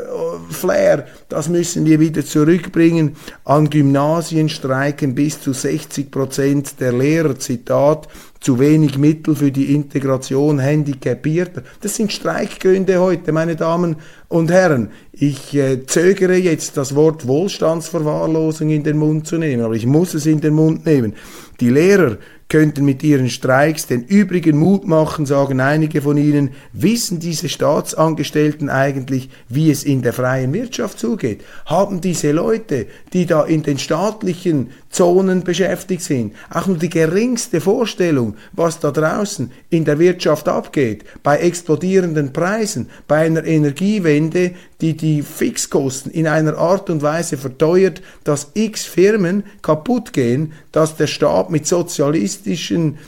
Flair, 0.51 1.07
das 1.29 1.49
müssen 1.49 1.85
wir 1.85 2.01
wieder 2.01 2.25
zurückbringen. 2.25 3.17
An 3.45 3.71
Gymnasien 3.71 4.49
streiken 4.49 5.15
bis 5.15 5.41
zu 5.41 5.53
60 5.53 6.11
Prozent 6.11 6.81
der 6.81 6.93
Lehrer, 6.93 7.39
Zitat, 7.39 8.09
zu 8.43 8.59
wenig 8.59 8.99
Mittel 8.99 9.37
für 9.37 9.53
die 9.53 9.73
Integration 9.73 10.59
Handicapierter. 10.59 11.63
Das 11.81 11.97
sind 11.97 12.13
Streikgründe 12.13 13.01
heute, 13.01 13.33
meine 13.33 13.57
Damen 13.57 13.97
und 14.29 14.51
Herren. 14.51 14.91
Ich 15.13 15.55
äh, 15.55 15.87
zögere 15.87 16.37
jetzt, 16.37 16.77
das 16.77 16.95
Wort 16.95 17.27
Wohlstandsverwahrlosung 17.27 18.71
in 18.71 18.83
den 18.83 18.99
Mund 18.99 19.27
zu 19.27 19.39
nehmen, 19.39 19.63
aber 19.63 19.75
ich 19.75 19.87
muss 19.87 20.15
es 20.15 20.27
in 20.27 20.41
den 20.41 20.55
Mund 20.55 20.85
nehmen. 20.85 21.15
Die 21.61 21.71
Lehrer 21.71 22.19
könnten 22.53 22.85
mit 22.85 23.03
ihren 23.03 23.31
Streiks 23.31 23.87
den 23.87 24.05
übrigen 24.05 24.59
Mut 24.59 24.87
machen, 24.87 25.25
sagen 25.25 25.61
einige 25.61 26.03
von 26.03 26.19
ihnen, 26.19 26.51
wissen 26.75 27.19
diese 27.19 27.49
Staatsangestellten 27.49 28.69
eigentlich, 28.69 29.31
wie 29.49 29.71
es 29.71 29.85
in 29.85 30.03
der 30.03 30.13
freien 30.13 30.53
Wirtschaft 30.53 30.99
zugeht? 30.99 31.43
Haben 31.65 32.03
diese 32.03 32.31
Leute, 32.33 32.89
die 33.15 33.25
da 33.25 33.45
in 33.45 33.63
den 33.63 33.79
staatlichen 33.79 34.69
Zonen 34.93 35.43
beschäftigt 35.43 36.03
sind, 36.03 36.35
auch 36.51 36.67
nur 36.67 36.77
die 36.77 36.91
geringste 36.91 37.61
Vorstellung, 37.61 38.37
was 38.53 38.79
da 38.79 38.91
draußen 38.91 39.51
in 39.71 39.85
der 39.85 39.99
Wirtschaft 39.99 40.49
abgeht, 40.49 41.05
bei 41.23 41.39
explodierenden 41.39 42.33
Preisen, 42.33 42.91
bei 43.09 43.25
einer 43.25 43.45
Energiewende, 43.45 44.53
die 44.81 44.97
die 44.97 45.23
Fixkosten 45.23 46.13
in 46.13 46.27
einer 46.27 46.59
Art 46.59 46.91
und 46.91 47.03
Weise 47.03 47.39
verteuert, 47.39 48.03
dass 48.25 48.51
x 48.55 48.85
Firmen 48.85 49.45
kaputt 49.63 50.13
gehen, 50.13 50.53
dass 50.73 50.97
der 50.97 51.07
Staat 51.07 51.51
mit 51.51 51.67
sozialistischen 51.67 52.99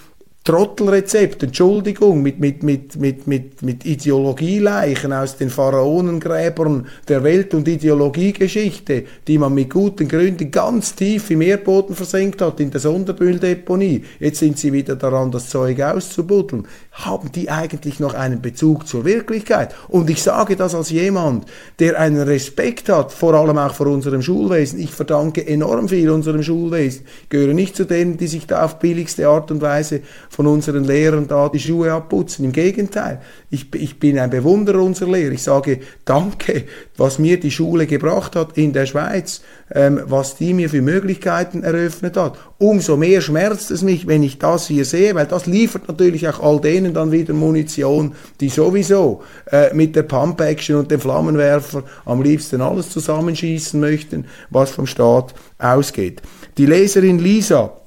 Trottelrezept, 0.47 1.43
Entschuldigung, 1.43 2.21
mit, 2.21 2.39
mit, 2.39 2.63
mit, 2.63 2.97
mit, 2.97 3.27
mit, 3.27 3.63
mit 3.63 3.87
Ideologieleichen 3.87 5.11
aus 5.15 5.39
den 5.39 5.49
Pharaonengräbern 5.49 6.87
der 7.09 7.25
Welt- 7.25 7.55
und 7.55 7.67
Ideologiegeschichte, 7.67 9.05
die 9.27 9.39
man 9.39 9.55
mit 9.55 9.71
guten 9.71 10.07
Gründen 10.07 10.51
ganz 10.51 10.95
tief 10.95 11.31
im 11.31 11.41
Erdboden 11.41 11.97
versenkt 11.97 12.43
hat, 12.43 12.61
in 12.61 12.71
der 12.71 12.83
Sondermülldeponie. 12.83 14.05
Jetzt 14.21 14.41
sind 14.41 14.59
sie 14.59 14.75
wieder 14.75 14.97
daran, 14.97 15.31
das 15.31 15.49
Zeug 15.49 15.81
auszubuddeln. 15.81 16.67
Haben 16.93 17.33
die 17.33 17.49
eigentlich 17.49 17.99
noch 17.99 18.13
einen 18.13 18.43
Bezug 18.43 18.87
zur 18.87 19.07
Wirklichkeit? 19.07 19.75
Und 19.89 20.11
ich 20.11 20.23
sage 20.23 20.57
das 20.57 20.75
als 20.75 20.91
jemand, 20.91 21.47
der 21.79 21.99
einen 21.99 22.21
Respekt 22.21 22.91
hat, 22.91 23.13
vor 23.13 23.33
allem 23.33 23.57
auch 23.57 23.73
vor 23.73 23.87
unserem 23.87 24.21
Schulwesen. 24.21 24.79
Ich 24.79 24.91
verdanke 24.91 25.47
enorm 25.47 25.89
viel 25.89 26.11
unserem 26.11 26.43
Schulwesen. 26.43 27.07
Ich 27.23 27.29
gehöre 27.31 27.55
nicht 27.55 27.77
zu 27.77 27.87
denen, 27.87 28.19
die 28.19 28.27
sich 28.27 28.47
da 28.47 28.63
auf 28.63 28.79
billigste 28.79 29.27
Art 29.27 29.51
und 29.51 29.63
Weise 29.63 30.03
von 30.35 30.49
unseren 30.49 30.83
Lehrern 30.83 31.29
da 31.29 31.49
die 31.49 31.61
Schuhe 31.61 31.93
abputzen. 31.93 32.45
Im 32.45 32.51
Gegenteil, 32.51 33.21
ich, 33.51 33.73
ich 33.73 34.01
bin 34.01 34.19
ein 34.19 34.31
Bewunderer 34.31 34.83
unserer 34.83 35.13
Lehrer. 35.13 35.31
Ich 35.31 35.45
sage 35.45 35.79
Danke, 36.05 36.65
was 36.97 37.21
mir 37.21 37.39
die 37.39 37.53
Schule 37.53 37.87
gebracht 37.87 38.35
hat 38.35 38.59
in 38.59 38.73
der 38.73 38.87
Schweiz, 38.87 39.43
ähm, 39.73 40.01
was 40.07 40.35
die 40.35 40.53
mir 40.53 40.69
für 40.69 40.83
Möglichkeiten 40.83 41.63
eröffnet 41.63 42.17
hat. 42.17 42.37
Umso 42.59 42.97
mehr 42.97 43.21
schmerzt 43.21 43.71
es 43.71 43.83
mich, 43.83 44.09
wenn 44.09 44.25
ich 44.25 44.39
das 44.39 44.67
hier 44.67 44.85
sehe, 44.85 45.15
weil 45.15 45.27
das 45.27 45.47
liefert 45.47 45.87
natürlich 45.87 46.27
auch 46.27 46.41
all 46.41 46.61
denen 46.61 46.95
dann 46.95 47.13
wieder 47.13 47.33
Munition, 47.33 48.17
die 48.41 48.49
sowieso 48.49 49.23
äh, 49.53 49.73
mit 49.73 49.95
der 49.95 50.03
Pump-Action 50.03 50.75
und 50.75 50.91
dem 50.91 50.99
Flammenwerfer 50.99 51.85
am 52.07 52.23
liebsten 52.23 52.61
alles 52.61 52.91
zusammenschießen 52.91 53.79
möchten, 53.79 54.25
was 54.51 54.71
vom 54.71 54.89
Staat 54.89 55.33
ausgeht. 55.59 56.23
Die 56.59 56.67
Leserin 56.67 57.21
Lisa 57.21 57.84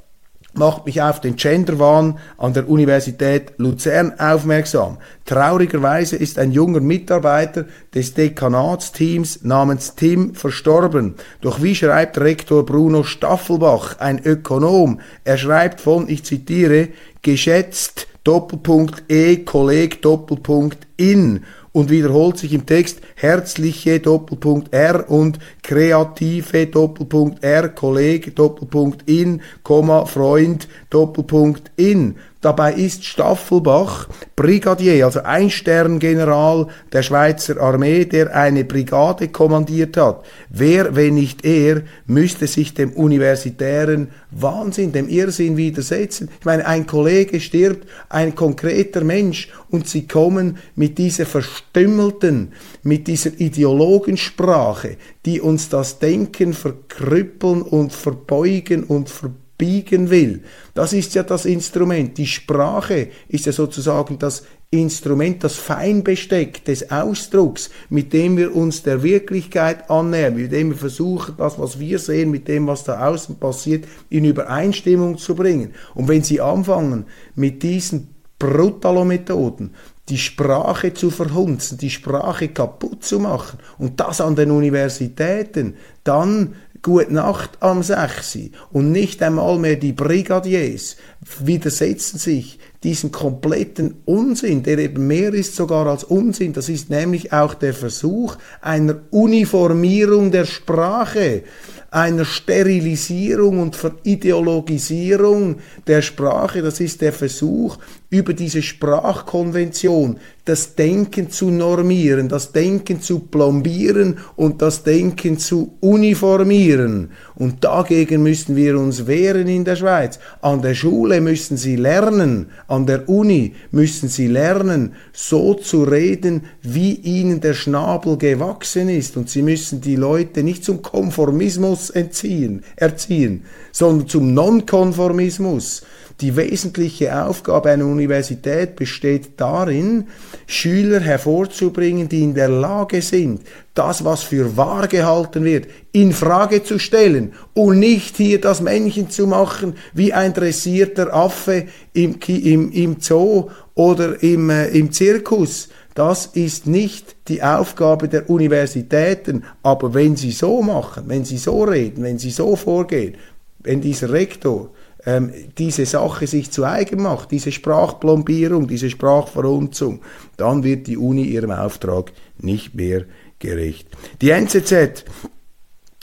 macht 0.58 0.86
mich 0.86 1.02
auf 1.02 1.22
den 1.22 1.36
Genderwahn 1.36 2.18
an 2.38 2.54
der 2.54 2.68
Universität 2.68 3.54
Luzern 3.58 4.20
aufmerksam. 4.20 4.98
Traurigerweise 5.26 6.16
ist 6.16 6.40
ein 6.40 6.52
junger 6.52 6.80
Mitarbeiter 6.80 7.66
des 7.94 8.14
Dekanatsteams 8.14 9.44
namens 9.44 9.96
Tim 9.96 10.34
verstorben. 10.36 11.16
Doch 11.42 11.62
wie 11.62 11.76
schreibt 11.76 12.18
Rektor 12.18 12.66
Bruno 12.66 13.04
Staffelbach, 13.04 14.00
ein 14.00 14.20
Ökonom? 14.24 15.00
Er 15.24 15.38
schreibt 15.38 15.82
von, 15.82 16.10
ich 16.10 16.24
zitiere, 16.24 16.90
geschätzt 17.22 18.08
Doppelpunkt 18.24 19.04
E, 19.10 19.38
Kolleg 19.38 20.02
Doppelpunkt 20.02 20.87
in 20.98 21.42
und 21.72 21.92
wiederholt 21.92 22.39
sich 22.39 22.54
im 22.54 22.66
Text 22.66 23.01
herzliche 23.16 24.00
Doppelpunkt 24.00 24.74
R 24.74 25.10
und 25.10 25.38
kreative 25.62 26.66
Doppelpunkt 26.66 27.44
R, 27.44 27.70
Kollege 27.70 28.32
Doppelpunkt 28.32 29.08
in, 29.08 29.42
Komma, 29.63 30.06
Freund 30.06 30.68
Doppelpunkt 30.89 31.72
in. 31.75 32.16
Dabei 32.42 32.74
ist 32.74 33.04
Staffelbach 33.04 34.08
Brigadier, 34.36 35.06
also 35.06 35.22
ein 35.24 35.50
Sterngeneral 35.50 36.68
der 36.94 37.01
Schweizer 37.01 37.60
Armee, 37.60 38.06
der 38.06 38.36
eine 38.36 38.63
Brigade 38.63 39.27
kommandiert 39.27 39.98
hat. 39.98 40.24
Wer, 40.50 40.96
wenn 40.96 41.16
nicht 41.16 41.44
er, 41.44 41.82
müsste 42.06 42.46
sich 42.46 42.75
dem 42.75 42.94
universitären 42.94 44.10
Wahnsinn, 44.30 44.92
dem 44.92 45.10
Irrsinn 45.10 45.58
widersetzen? 45.58 46.30
Ich 46.39 46.46
meine, 46.46 46.66
ein 46.68 46.86
Kollege 46.86 47.39
stirbt, 47.39 47.88
ein 48.08 48.36
konkreter 48.36 49.04
Mensch, 49.04 49.50
und 49.70 49.88
sie 49.88 50.08
kommen 50.08 50.60
mit 50.75 50.87
dieser 50.94 51.25
verstümmelten, 51.25 52.53
mit 52.84 53.08
dieser 53.08 53.39
Ideologensprache, 53.39 54.98
die 55.25 55.41
uns 55.41 55.70
das 55.70 56.00
Denken 56.00 56.53
verkrüppeln 56.53 57.62
und 57.62 57.94
verbeugen 57.94 58.84
und 58.84 59.10
verbiegen 59.10 59.48
biegen 59.58 60.10
will. 60.10 60.44
Das 60.74 60.94
ist 60.94 61.15
ja 61.15 61.24
das 61.24 61.46
Instrument. 61.46 62.17
Die 62.17 62.27
Sprache 62.27 63.10
ist 63.27 63.46
ja 63.46 63.51
sozusagen 63.51 64.20
das 64.20 64.44
Instrument, 64.70 65.44
das 65.44 65.56
Feinbesteck 65.56 66.63
des 66.65 66.91
Ausdrucks, 66.91 67.70
mit 67.89 68.13
dem 68.13 68.38
wir 68.38 68.56
uns 68.56 68.84
der 68.84 69.01
Wirklichkeit 69.01 69.89
annähern, 69.89 70.36
mit 70.36 70.51
dem 70.51 70.72
wir 70.72 70.77
versuchen, 70.77 71.36
das, 71.38 71.58
was 71.58 71.79
wir 71.79 72.00
sehen, 72.00 72.32
mit 72.32 72.48
dem, 72.48 72.67
was 72.67 72.84
da 72.84 73.08
außen 73.08 73.38
passiert, 73.38 73.86
in 74.10 74.25
Übereinstimmung 74.25 75.17
zu 75.17 75.36
bringen. 75.36 75.73
Und 75.95 76.08
wenn 76.10 76.21
Sie 76.21 76.41
anfangen, 76.41 77.06
mit 77.36 77.63
diesen 77.63 78.10
Brutalo-Methoden 78.39 79.73
die 80.10 80.17
Sprache 80.17 80.93
zu 80.93 81.10
verhunzen, 81.10 81.78
die 81.78 81.89
Sprache 81.89 82.48
kaputt 82.48 83.04
zu 83.04 83.20
machen 83.20 83.60
und 83.78 84.00
das 84.00 84.22
an 84.22 84.36
den 84.36 84.52
Universitäten, 84.52 85.76
dann 86.04 86.56
Gute 86.84 87.13
Nacht 87.13 87.58
am 87.60 87.82
6. 87.82 88.38
Und 88.72 88.91
nicht 88.91 89.22
einmal 89.24 89.58
mehr 89.58 89.76
die 89.76 89.93
Brigadiers 89.93 90.98
widersetzen 91.39 92.20
sich 92.20 92.60
diesem 92.84 93.12
kompletten 93.12 93.96
Unsinn, 94.06 94.63
der 94.63 94.78
eben 94.78 95.08
mehr 95.08 95.34
ist 95.34 95.56
sogar 95.56 95.88
als 95.88 96.04
Unsinn. 96.04 96.54
Das 96.54 96.70
ist 96.70 96.89
nämlich 96.89 97.34
auch 97.34 97.56
der 97.56 97.74
Versuch 97.74 98.38
einer 98.62 99.02
Uniformierung 99.10 100.32
der 100.32 100.46
Sprache 100.46 101.43
einer 101.89 102.26
Sterilisierung 102.26 103.60
und 103.60 103.76
Verideologisierung 103.76 105.58
der 105.88 106.02
Sprache. 106.02 106.62
Das 106.62 106.80
ist 106.80 107.02
der 107.02 107.13
Versuch, 107.13 107.78
über 108.10 108.34
diese 108.34 108.62
Sprachkonvention 108.62 110.17
das 110.46 110.76
Denken 110.76 111.30
zu 111.30 111.50
normieren, 111.50 112.30
das 112.30 112.54
Denken 112.54 113.02
zu 113.02 113.20
plombieren 113.20 114.20
und 114.38 114.62
das 114.62 114.84
Denken 114.84 115.38
zu 115.38 115.74
uniformieren. 115.82 117.12
Und 117.36 117.65
dagegen 117.65 118.24
müssen 118.24 118.56
wir 118.56 118.80
uns 118.80 119.08
wehren 119.08 119.50
in 119.50 119.65
der 119.65 119.76
Schweiz. 119.76 120.20
An 120.41 120.62
der 120.62 120.74
Schule 120.74 121.20
müssen 121.20 121.58
sie 121.58 121.76
lernen, 121.76 122.48
an 122.67 122.86
der 122.86 123.10
Uni 123.10 123.56
müssen 123.72 124.08
sie 124.08 124.28
lernen, 124.28 124.93
so 125.12 125.54
zu 125.54 125.84
reden, 125.84 126.43
wie 126.62 126.93
ihnen 126.93 127.41
der 127.41 127.54
Schnabel 127.54 128.17
gewachsen 128.17 128.88
ist. 128.88 129.17
Und 129.17 129.30
sie 129.30 129.41
müssen 129.41 129.82
die 129.82 129.98
Leute 129.98 130.43
nicht 130.43 130.63
zum 130.63 130.82
Konformismus 130.82 131.89
entziehen, 131.89 132.63
erziehen, 132.78 133.43
sondern 133.74 134.08
zum 134.08 134.34
Nonkonformismus. 134.34 135.84
Die 136.19 136.36
wesentliche 136.36 137.23
Aufgabe 137.23 137.69
einer 137.69 137.86
Universität 137.86 138.75
besteht 138.75 139.39
darin, 139.39 140.08
Schüler 140.47 140.99
hervorzubringen, 140.99 142.10
die 142.10 142.23
in 142.23 142.34
der 142.34 142.49
Lage 142.49 143.03
sind, 143.03 143.41
das, 143.75 144.03
was 144.03 144.23
für 144.23 144.58
wahr 144.58 144.88
gehalten 144.88 145.43
wird, 145.43 145.67
in 145.91 146.13
Frage 146.13 146.63
zu 146.63 146.80
stellen 146.80 147.34
und 147.53 147.77
nicht 147.77 148.17
hier 148.17 148.41
das 148.41 148.62
Männchen 148.62 149.12
zu 149.12 149.27
machen 149.27 149.75
wie 149.93 150.12
ein 150.12 150.34
dressierter 150.34 151.13
Affe 151.13 151.67
im, 151.93 152.15
im, 152.25 152.71
im 152.71 152.95
Zoo 152.99 153.51
oder 153.75 154.21
im, 154.23 154.49
äh, 154.49 154.69
im 154.69 154.91
Zirkus. 154.91 155.69
Das 155.93 156.25
ist 156.25 156.65
nicht 156.65 157.15
die 157.27 157.43
Aufgabe 157.43 158.08
der 158.08 158.27
Universitäten. 158.27 159.43
Aber 159.62 159.93
wenn 159.93 160.15
sie 160.15 160.32
so 160.32 160.63
machen, 160.63 161.03
wenn 161.08 161.25
sie 161.25 161.38
so 161.38 161.63
reden, 161.63 162.03
wenn 162.03 162.17
sie 162.17 162.32
so 162.32 162.56
vorgehen, 162.56 163.17
wenn 163.60 163.82
dieser 163.82 164.12
Rektor 164.12 164.71
ähm, 165.08 165.32
diese 165.58 165.86
Sache 165.86 166.28
sich 166.28 166.52
zu 166.52 166.65
eigen 166.65 167.02
macht, 167.02 167.32
diese 167.32 167.54
Sprachplombierung, 167.54 168.67
diese 168.67 168.89
Sprachverunzung, 168.89 170.02
dann 170.36 170.65
wird 170.65 170.86
die 170.86 170.98
Uni 170.98 171.24
ihrem 171.24 171.52
Auftrag 171.52 172.12
nicht 172.38 172.76
mehr 172.76 173.06
gerecht. 173.39 173.88
Die 174.22 174.32
NZZ 174.32 175.06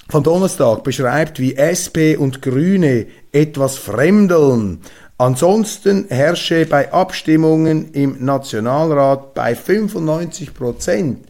von 0.08 0.22
Donnerstag 0.22 0.84
beschreibt, 0.84 1.38
wie 1.38 1.54
SP 1.54 2.16
und 2.16 2.40
Grüne 2.40 3.06
etwas 3.30 3.76
fremdeln. 3.76 4.80
Ansonsten 5.18 6.06
herrsche 6.08 6.64
bei 6.64 6.90
Abstimmungen 6.90 7.92
im 7.92 8.24
Nationalrat 8.24 9.34
bei 9.34 9.54
95 9.54 10.54
Prozent 10.54 11.26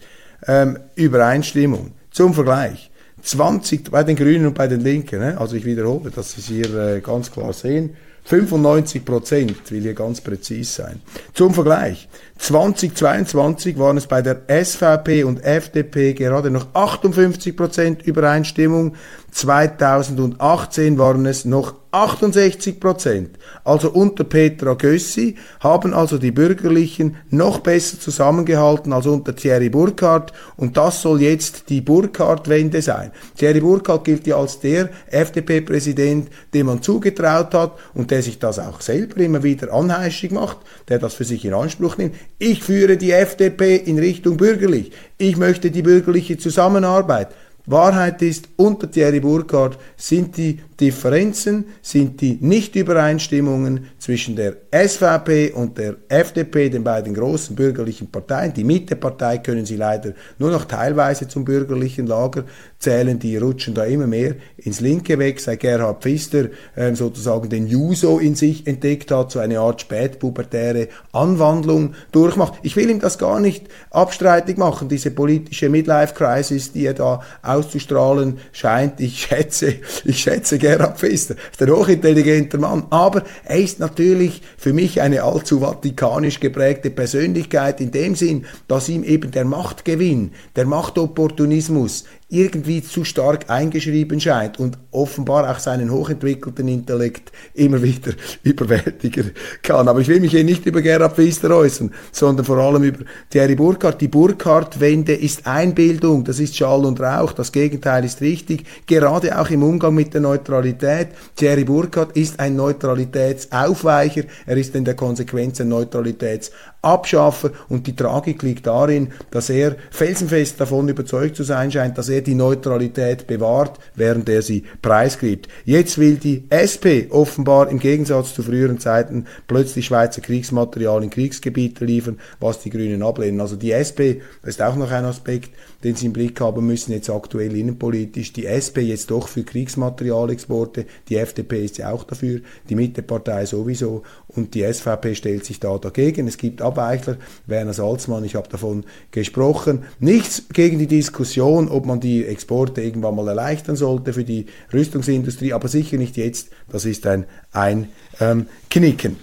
ähm, 0.46 0.78
Übereinstimmung. 0.94 1.90
Zum 2.12 2.34
Vergleich. 2.34 2.92
20 3.24 3.90
bei 3.90 4.04
den 4.04 4.16
Grünen 4.16 4.46
und 4.46 4.54
bei 4.54 4.68
den 4.68 4.80
Linken. 4.80 5.18
Ne? 5.18 5.38
Also 5.38 5.56
ich 5.56 5.64
wiederhole, 5.64 6.10
dass 6.10 6.32
Sie 6.32 6.40
es 6.40 6.46
hier 6.46 6.74
äh, 6.74 7.00
ganz 7.00 7.32
klar 7.32 7.52
sehen. 7.52 7.96
95 8.26 9.04
Prozent, 9.04 9.70
will 9.70 9.82
hier 9.82 9.94
ganz 9.94 10.22
präzis 10.22 10.74
sein. 10.74 11.02
Zum 11.34 11.52
Vergleich, 11.52 12.08
2022 12.38 13.78
waren 13.78 13.98
es 13.98 14.06
bei 14.06 14.22
der 14.22 14.42
SVP 14.48 15.24
und 15.24 15.44
FDP 15.44 16.14
gerade 16.14 16.50
noch 16.50 16.68
58 16.74 17.54
Prozent 17.54 18.02
Übereinstimmung, 18.06 18.94
2018 19.34 20.96
waren 20.96 21.26
es 21.26 21.44
noch 21.44 21.74
68 21.90 22.78
Prozent. 22.78 23.30
Also 23.64 23.90
unter 23.90 24.22
Petra 24.22 24.74
Gössi 24.74 25.34
haben 25.58 25.92
also 25.92 26.18
die 26.18 26.30
Bürgerlichen 26.30 27.16
noch 27.30 27.58
besser 27.58 27.98
zusammengehalten 27.98 28.92
als 28.92 29.06
unter 29.06 29.34
Thierry 29.34 29.70
Burkhardt 29.70 30.32
und 30.56 30.76
das 30.76 31.02
soll 31.02 31.20
jetzt 31.20 31.68
die 31.68 31.80
Burkhardt-Wende 31.80 32.80
sein. 32.80 33.10
Thierry 33.36 33.60
Burkhardt 33.60 34.04
gilt 34.04 34.26
ja 34.28 34.36
als 34.36 34.60
der 34.60 34.88
FDP-Präsident, 35.08 36.28
dem 36.52 36.66
man 36.66 36.82
zugetraut 36.82 37.54
hat 37.54 37.72
und 37.92 38.12
der 38.12 38.22
sich 38.22 38.38
das 38.38 38.60
auch 38.60 38.80
selber 38.80 39.16
immer 39.18 39.42
wieder 39.42 39.72
anheischig 39.72 40.30
macht, 40.30 40.58
der 40.88 41.00
das 41.00 41.14
für 41.14 41.24
sich 41.24 41.44
in 41.44 41.54
Anspruch 41.54 41.96
nimmt. 41.96 42.14
Ich 42.38 42.62
führe 42.62 42.96
die 42.96 43.10
FDP 43.10 43.76
in 43.76 43.98
Richtung 43.98 44.36
bürgerlich. 44.36 44.92
Ich 45.18 45.36
möchte 45.36 45.72
die 45.72 45.82
bürgerliche 45.82 46.38
Zusammenarbeit. 46.38 47.28
Wahrheit 47.66 48.20
ist, 48.22 48.48
unter 48.56 48.90
Thierry 48.90 49.20
Burkhardt 49.20 49.78
sind 49.96 50.36
die 50.36 50.60
Differenzen, 50.80 51.66
sind 51.82 52.20
die 52.20 52.38
Nichtübereinstimmungen 52.40 53.88
zwischen 53.98 54.36
der 54.36 54.56
SVP 54.70 55.52
und 55.52 55.78
der 55.78 55.96
FDP, 56.08 56.68
den 56.68 56.84
beiden 56.84 57.14
großen 57.14 57.54
bürgerlichen 57.54 58.10
Parteien. 58.10 58.52
Die 58.52 58.64
Mittepartei 58.64 59.38
können 59.38 59.66
Sie 59.66 59.76
leider 59.76 60.12
nur 60.38 60.50
noch 60.50 60.64
teilweise 60.64 61.28
zum 61.28 61.44
bürgerlichen 61.44 62.06
Lager 62.06 62.44
zählen, 62.78 63.18
die 63.18 63.36
rutschen 63.36 63.74
da 63.74 63.84
immer 63.84 64.06
mehr 64.06 64.34
ins 64.56 64.80
Linke 64.80 65.18
weg, 65.18 65.40
seit 65.40 65.60
Gerhard 65.60 66.02
Pfister 66.02 66.48
äh, 66.74 66.94
sozusagen 66.94 67.48
den 67.48 67.66
Juso 67.66 68.18
in 68.18 68.34
sich 68.34 68.66
entdeckt 68.66 69.10
hat, 69.10 69.32
so 69.32 69.38
eine 69.38 69.60
Art 69.60 69.80
spätpubertäre 69.80 70.88
Anwandlung 71.12 71.94
durchmacht. 72.12 72.54
Ich 72.62 72.76
will 72.76 72.90
ihm 72.90 73.00
das 73.00 73.18
gar 73.18 73.40
nicht 73.40 73.68
abstreitig 73.90 74.58
machen, 74.58 74.88
diese 74.88 75.10
politische 75.10 75.68
Midlife-Crisis, 75.68 76.72
die 76.72 76.86
er 76.86 76.94
da 76.94 77.20
auszustrahlen 77.42 78.38
scheint. 78.52 79.00
Ich 79.00 79.22
schätze, 79.22 79.74
ich 80.04 80.18
schätze 80.18 80.58
Gerhard 80.64 80.98
Pfister, 80.98 81.34
ist 81.52 81.62
ein 81.62 81.70
hochintelligenter 81.70 82.56
Mann, 82.56 82.86
aber 82.88 83.24
er 83.44 83.58
ist 83.58 83.80
natürlich 83.80 84.40
für 84.56 84.72
mich 84.72 85.02
eine 85.02 85.22
allzu 85.22 85.60
vatikanisch 85.60 86.40
geprägte 86.40 86.88
Persönlichkeit 86.88 87.82
in 87.82 87.90
dem 87.90 88.14
Sinn, 88.14 88.46
dass 88.66 88.88
ihm 88.88 89.04
eben 89.04 89.30
der 89.30 89.44
Machtgewinn, 89.44 90.32
der 90.56 90.64
Machtopportunismus 90.64 92.04
irgendwie 92.28 92.82
zu 92.82 93.04
stark 93.04 93.50
eingeschrieben 93.50 94.20
scheint 94.20 94.58
und 94.58 94.78
offenbar 94.90 95.50
auch 95.50 95.58
seinen 95.58 95.90
hochentwickelten 95.90 96.66
Intellekt 96.68 97.32
immer 97.54 97.82
wieder 97.82 98.12
überwältigen 98.42 99.32
kann. 99.62 99.88
Aber 99.88 100.00
ich 100.00 100.08
will 100.08 100.20
mich 100.20 100.32
hier 100.32 100.44
nicht 100.44 100.64
über 100.66 100.82
Gerhard 100.82 101.14
Pfister 101.14 101.50
äußern, 101.50 101.92
sondern 102.12 102.46
vor 102.46 102.58
allem 102.58 102.82
über 102.82 103.04
Thierry 103.30 103.54
Burkhardt. 103.54 104.00
Die 104.00 104.08
Burkhardt-Wende 104.08 105.14
ist 105.14 105.46
Einbildung, 105.46 106.24
das 106.24 106.40
ist 106.40 106.56
Schall 106.56 106.84
und 106.84 107.00
Rauch, 107.00 107.32
das 107.32 107.52
Gegenteil 107.52 108.04
ist 108.04 108.20
richtig, 108.20 108.64
gerade 108.86 109.38
auch 109.38 109.50
im 109.50 109.62
Umgang 109.62 109.94
mit 109.94 110.14
der 110.14 110.22
Neutralität. 110.22 111.08
Thierry 111.36 111.64
Burkhardt 111.64 112.16
ist 112.16 112.40
ein 112.40 112.56
Neutralitätsaufweicher, 112.56 114.22
er 114.46 114.56
ist 114.56 114.74
in 114.74 114.84
der 114.84 114.94
Konsequenz 114.94 115.60
ein 115.60 115.68
Neutralitäts 115.68 116.50
Abschaffer 116.84 117.50
und 117.68 117.86
die 117.86 117.96
Tragik 117.96 118.42
liegt 118.42 118.66
darin, 118.66 119.08
dass 119.30 119.50
er 119.50 119.76
felsenfest 119.90 120.60
davon 120.60 120.88
überzeugt 120.88 121.36
zu 121.36 121.42
sein 121.42 121.72
scheint, 121.72 121.98
dass 121.98 122.08
er 122.08 122.20
die 122.20 122.34
Neutralität 122.34 123.26
bewahrt, 123.26 123.78
während 123.94 124.28
er 124.28 124.42
sie 124.42 124.64
preisgibt. 124.82 125.48
Jetzt 125.64 125.98
will 125.98 126.16
die 126.16 126.44
SP 126.50 127.08
offenbar 127.10 127.68
im 127.68 127.78
Gegensatz 127.78 128.34
zu 128.34 128.42
früheren 128.42 128.78
Zeiten 128.78 129.26
plötzlich 129.46 129.86
Schweizer 129.86 130.20
Kriegsmaterial 130.20 131.02
in 131.02 131.10
Kriegsgebiete 131.10 131.84
liefern, 131.84 132.18
was 132.40 132.60
die 132.60 132.70
Grünen 132.70 133.02
ablehnen. 133.02 133.40
Also 133.40 133.56
die 133.56 133.72
SP, 133.72 134.20
das 134.42 134.56
ist 134.56 134.62
auch 134.62 134.76
noch 134.76 134.90
ein 134.90 135.04
Aspekt, 135.04 135.50
den 135.84 135.94
Sie 135.94 136.06
im 136.06 136.12
Blick 136.12 136.40
haben 136.40 136.66
müssen, 136.66 136.92
jetzt 136.92 137.10
aktuell 137.10 137.54
innenpolitisch. 137.54 138.32
Die 138.32 138.46
SP 138.48 138.80
jetzt 138.88 139.10
doch 139.10 139.28
für 139.28 139.44
Kriegsmaterialexporte, 139.44 140.86
die 141.08 141.16
FDP 141.16 141.64
ist 141.64 141.78
ja 141.78 141.90
auch 141.90 142.04
dafür, 142.04 142.40
die 142.68 142.74
Mittepartei 142.74 143.44
sowieso 143.46 144.02
und 144.28 144.54
die 144.54 144.62
SVP 144.62 145.14
stellt 145.14 145.44
sich 145.44 145.60
da 145.60 145.76
dagegen. 145.78 146.26
Es 146.26 146.38
gibt 146.38 146.62
Abweichler, 146.74 147.16
Werner 147.46 147.72
Salzmann, 147.72 148.24
ich 148.24 148.34
habe 148.34 148.48
davon 148.48 148.84
gesprochen. 149.12 149.84
Nichts 150.00 150.44
gegen 150.52 150.78
die 150.78 150.88
Diskussion, 150.88 151.68
ob 151.68 151.86
man 151.86 152.00
die 152.00 152.24
Exporte 152.24 152.82
irgendwann 152.82 153.14
mal 153.14 153.28
erleichtern 153.28 153.76
sollte 153.76 154.12
für 154.12 154.24
die 154.24 154.46
Rüstungsindustrie, 154.72 155.52
aber 155.52 155.68
sicher 155.68 155.96
nicht 155.96 156.16
jetzt. 156.16 156.48
Das 156.68 156.84
ist 156.84 157.06
ein 157.06 157.26
Einknicken. 157.52 159.16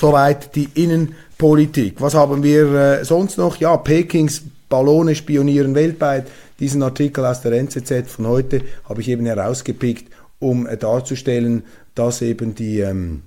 Soweit 0.00 0.56
die 0.56 0.68
Innenpolitik. 0.74 2.00
Was 2.00 2.14
haben 2.14 2.42
wir 2.42 2.72
äh, 2.72 3.04
sonst 3.04 3.38
noch? 3.38 3.56
Ja, 3.58 3.76
Pekings 3.76 4.42
Ballone 4.68 5.14
spionieren 5.14 5.74
weltweit. 5.74 6.26
Diesen 6.58 6.82
Artikel 6.82 7.24
aus 7.26 7.42
der 7.42 7.52
NZZ 7.52 8.10
von 8.10 8.26
heute 8.26 8.62
habe 8.88 9.02
ich 9.02 9.08
eben 9.08 9.26
herausgepickt, 9.26 10.12
um 10.40 10.66
äh, 10.66 10.76
darzustellen, 10.76 11.62
dass 11.94 12.22
eben 12.22 12.54
die 12.54 12.80
ähm, 12.80 13.22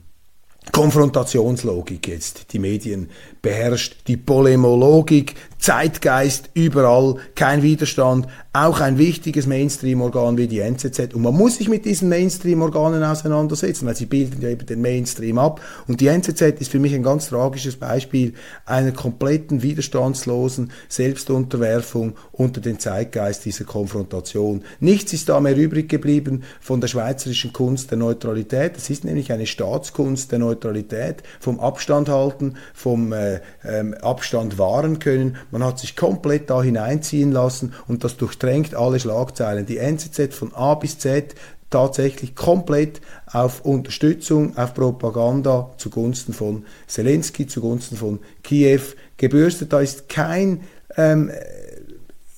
Konfrontationslogik 0.71 2.07
jetzt. 2.07 2.53
Die 2.53 2.59
Medien 2.59 3.09
beherrscht, 3.41 4.07
die 4.07 4.17
Polemologik, 4.17 5.35
Zeitgeist 5.65 6.51
überall, 6.53 7.15
kein 7.33 7.63
Widerstand, 7.63 8.27
auch 8.53 8.81
ein 8.81 8.99
wichtiges 8.99 9.47
Mainstream-Organ 9.47 10.37
wie 10.37 10.47
die 10.47 10.59
NZZ. 10.59 11.15
Und 11.15 11.23
man 11.23 11.33
muss 11.33 11.57
sich 11.57 11.67
mit 11.67 11.85
diesen 11.85 12.07
Mainstream-Organen 12.07 13.03
auseinandersetzen, 13.03 13.87
weil 13.87 13.95
sie 13.95 14.05
bilden 14.05 14.41
ja 14.41 14.49
eben 14.49 14.67
den 14.67 14.81
Mainstream 14.81 15.39
ab. 15.39 15.59
Und 15.87 16.01
die 16.01 16.07
NZZ 16.07 16.61
ist 16.61 16.71
für 16.71 16.77
mich 16.77 16.93
ein 16.93 17.01
ganz 17.01 17.29
tragisches 17.29 17.77
Beispiel 17.77 18.33
einer 18.65 18.91
kompletten 18.91 19.63
widerstandslosen 19.63 20.71
Selbstunterwerfung 20.87 22.13
unter 22.31 22.61
den 22.61 22.77
Zeitgeist 22.77 23.43
dieser 23.43 23.65
Konfrontation. 23.65 24.63
Nichts 24.79 25.13
ist 25.13 25.29
da 25.29 25.39
mehr 25.39 25.57
übrig 25.57 25.89
geblieben 25.89 26.43
von 26.61 26.79
der 26.79 26.89
schweizerischen 26.89 27.53
Kunst 27.53 27.89
der 27.89 27.97
Neutralität. 27.97 28.77
Es 28.77 28.91
ist 28.91 29.03
nämlich 29.03 29.31
eine 29.31 29.47
Staatskunst 29.47 30.31
der 30.31 30.37
Neutralität, 30.37 31.23
vom 31.39 31.59
Abstand 31.59 32.07
halten, 32.07 32.53
vom 32.75 33.11
äh, 33.13 33.41
äh, 33.63 33.95
Abstand 34.01 34.59
wahren 34.59 34.99
können. 34.99 35.37
Man 35.55 35.63
hat 35.63 35.79
sich 35.79 35.95
komplett 35.95 36.49
da 36.49 36.61
hineinziehen 36.61 37.31
lassen 37.31 37.73
und 37.87 38.03
das 38.03 38.17
durchdrängt 38.17 38.75
alle 38.75 38.99
Schlagzeilen. 38.99 39.65
Die 39.65 39.77
NZZ 39.77 40.35
von 40.35 40.53
A 40.53 40.75
bis 40.75 40.99
Z 40.99 41.33
tatsächlich 41.69 42.35
komplett 42.35 42.99
auf 43.31 43.63
Unterstützung, 43.63 44.57
auf 44.57 44.73
Propaganda 44.73 45.71
zugunsten 45.77 46.33
von 46.33 46.65
Zelensky, 46.87 47.47
zugunsten 47.47 47.95
von 47.95 48.19
Kiew 48.43 48.81
gebürstet. 49.15 49.71
Da 49.71 49.79
ist 49.79 50.09
kein 50.09 50.59
ähm, 50.97 51.31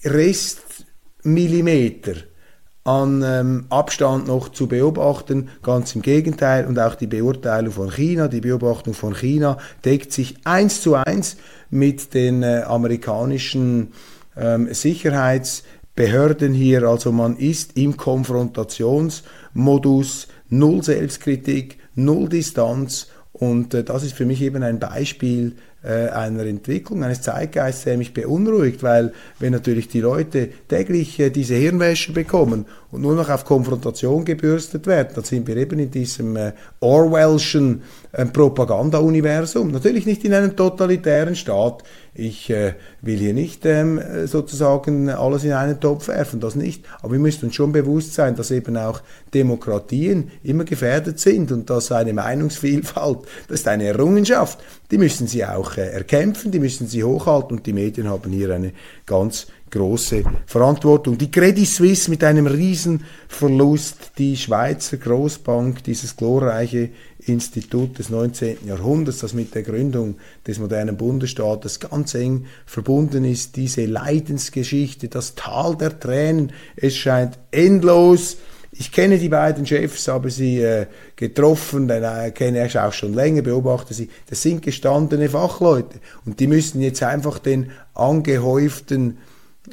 Restmillimeter 0.04 2.18
an 2.88 3.22
ähm, 3.26 3.66
Abstand 3.70 4.28
noch 4.28 4.50
zu 4.50 4.68
beobachten. 4.68 5.50
Ganz 5.62 5.94
im 5.94 6.02
Gegenteil. 6.02 6.66
Und 6.66 6.80
auch 6.80 6.96
die 6.96 7.08
Beurteilung 7.08 7.74
von 7.74 7.92
China, 7.92 8.30
die 8.30 8.40
Beobachtung 8.40 8.94
von 8.94 9.14
China 9.14 9.58
deckt 9.84 10.14
sich 10.14 10.36
eins 10.46 10.80
zu 10.82 10.96
eins 10.96 11.36
mit 11.70 12.14
den 12.14 12.44
äh, 12.44 12.62
amerikanischen 12.66 13.92
ähm, 14.38 14.74
Sicherheitsbehörden 14.74 16.54
hier. 16.54 16.84
Also 16.84 17.12
man 17.12 17.36
ist 17.36 17.78
im 17.78 17.98
Konfrontationsmodus, 17.98 20.30
null 20.48 20.82
Selbstkritik, 20.82 21.80
null 21.94 22.30
Distanz 22.30 23.08
und 23.34 23.74
äh, 23.74 23.84
das 23.84 24.04
ist 24.04 24.14
für 24.14 24.26
mich 24.26 24.42
eben 24.42 24.64
ein 24.64 24.80
Beispiel 24.80 25.58
einer 25.88 26.46
Entwicklung, 26.46 27.04
eines 27.04 27.22
Zeitgeists, 27.22 27.84
der 27.84 27.98
mich 27.98 28.14
beunruhigt, 28.14 28.84
weil 28.84 29.14
wenn 29.40 29.54
natürlich 29.54 29.88
die 29.88 30.02
Leute 30.02 30.50
täglich 30.68 31.20
äh, 31.20 31.30
diese 31.30 31.56
Hirnwäsche 31.56 32.14
bekommen 32.14 32.66
und 32.92 33.02
nur 33.02 33.16
noch 33.16 33.30
auf 33.30 33.44
Konfrontation 33.44 34.24
gebürstet 34.24 34.88
werden, 34.88 35.10
dann 35.16 35.24
sind 35.24 35.46
wir 35.48 35.58
eben 35.58 35.78
in 35.80 35.92
diesem 35.92 36.36
äh, 36.38 36.54
Orwellschen 36.80 37.82
äh, 38.14 38.26
Propaganda-Universum. 38.26 39.72
Natürlich 39.72 40.06
nicht 40.06 40.24
in 40.24 40.34
einem 40.34 40.56
totalitären 40.56 41.36
Staat. 41.36 41.84
Ich 42.14 42.50
äh, 42.50 42.74
will 43.02 43.18
hier 43.18 43.34
nicht 43.34 43.66
ähm, 43.66 44.02
sozusagen 44.26 45.10
alles 45.10 45.44
in 45.44 45.52
einen 45.52 45.80
Topf 45.80 46.08
werfen, 46.08 46.40
das 46.40 46.56
nicht. 46.56 46.86
Aber 47.02 47.12
wir 47.12 47.20
müssen 47.20 47.46
uns 47.46 47.56
schon 47.56 47.74
bewusst 47.74 48.14
sein, 48.14 48.36
dass 48.36 48.52
eben 48.52 48.78
auch 48.78 49.02
Demokratien 49.34 50.32
immer 50.42 50.64
gefährdet 50.64 51.20
sind 51.20 51.52
und 51.52 51.70
dass 51.70 51.92
eine 51.92 52.14
Meinungsvielfalt, 52.14 53.20
das 53.50 53.60
ist 53.60 53.68
eine 53.68 53.86
Errungenschaft, 53.86 54.60
die 54.90 54.98
müssen 54.98 55.28
sie 55.28 55.46
auch 55.46 55.76
erkämpfen, 55.76 56.52
die 56.52 56.60
müssen 56.60 56.88
sie 56.88 57.04
hochhalten 57.04 57.58
und 57.58 57.66
die 57.66 57.74
Medien 57.74 58.10
haben 58.10 58.32
hier 58.32 58.56
eine 58.56 58.72
ganz 59.06 59.48
große 59.70 60.24
Verantwortung. 60.46 61.18
Die 61.18 61.32
Credit 61.32 61.68
Suisse 61.68 62.10
mit 62.10 62.24
einem 62.24 62.48
Riesenverlust, 62.48 64.12
die 64.18 64.38
Schweizer 64.38 64.98
Großbank, 64.98 65.84
dieses 65.84 66.16
glorreiche 66.16 66.90
Institut 67.20 68.00
des 68.00 68.10
19. 68.10 68.66
Jahrhunderts, 68.66 69.20
das 69.20 69.34
mit 69.34 69.54
der 69.54 69.64
Gründung 69.64 70.16
des 70.46 70.60
modernen 70.60 70.98
Bundesstaates 70.98 71.80
ganz 71.80 72.16
eng 72.16 72.46
verbunden 72.66 73.26
ist, 73.26 73.56
diese 73.56 73.86
Leidensgeschichte, 73.86 75.10
das 75.10 75.36
Tal 75.36 75.76
der 75.76 76.00
Tränen, 76.00 76.52
es 76.76 76.96
scheint 76.96 77.38
endlos. 77.52 78.38
Ich 78.72 78.92
kenne 78.92 79.18
die 79.18 79.30
beiden 79.30 79.66
Chefs, 79.66 80.08
habe 80.08 80.30
sie 80.30 80.62
äh, 80.62 80.86
getroffen, 81.16 81.88
dann 81.88 82.04
äh, 82.04 82.32
kenne 82.32 82.66
ich 82.66 82.78
auch 82.78 82.94
schon 82.94 83.14
länger, 83.14 83.42
beobachte 83.42 83.94
sie. 83.94 84.10
Das 84.30 84.42
sind 84.42 84.62
gestandene 84.62 85.30
Fachleute 85.30 86.00
und 86.26 86.40
die 86.40 86.48
müssen 86.48 86.82
jetzt 86.82 87.02
einfach 87.02 87.40
den 87.40 87.72
angehäuften 87.96 89.18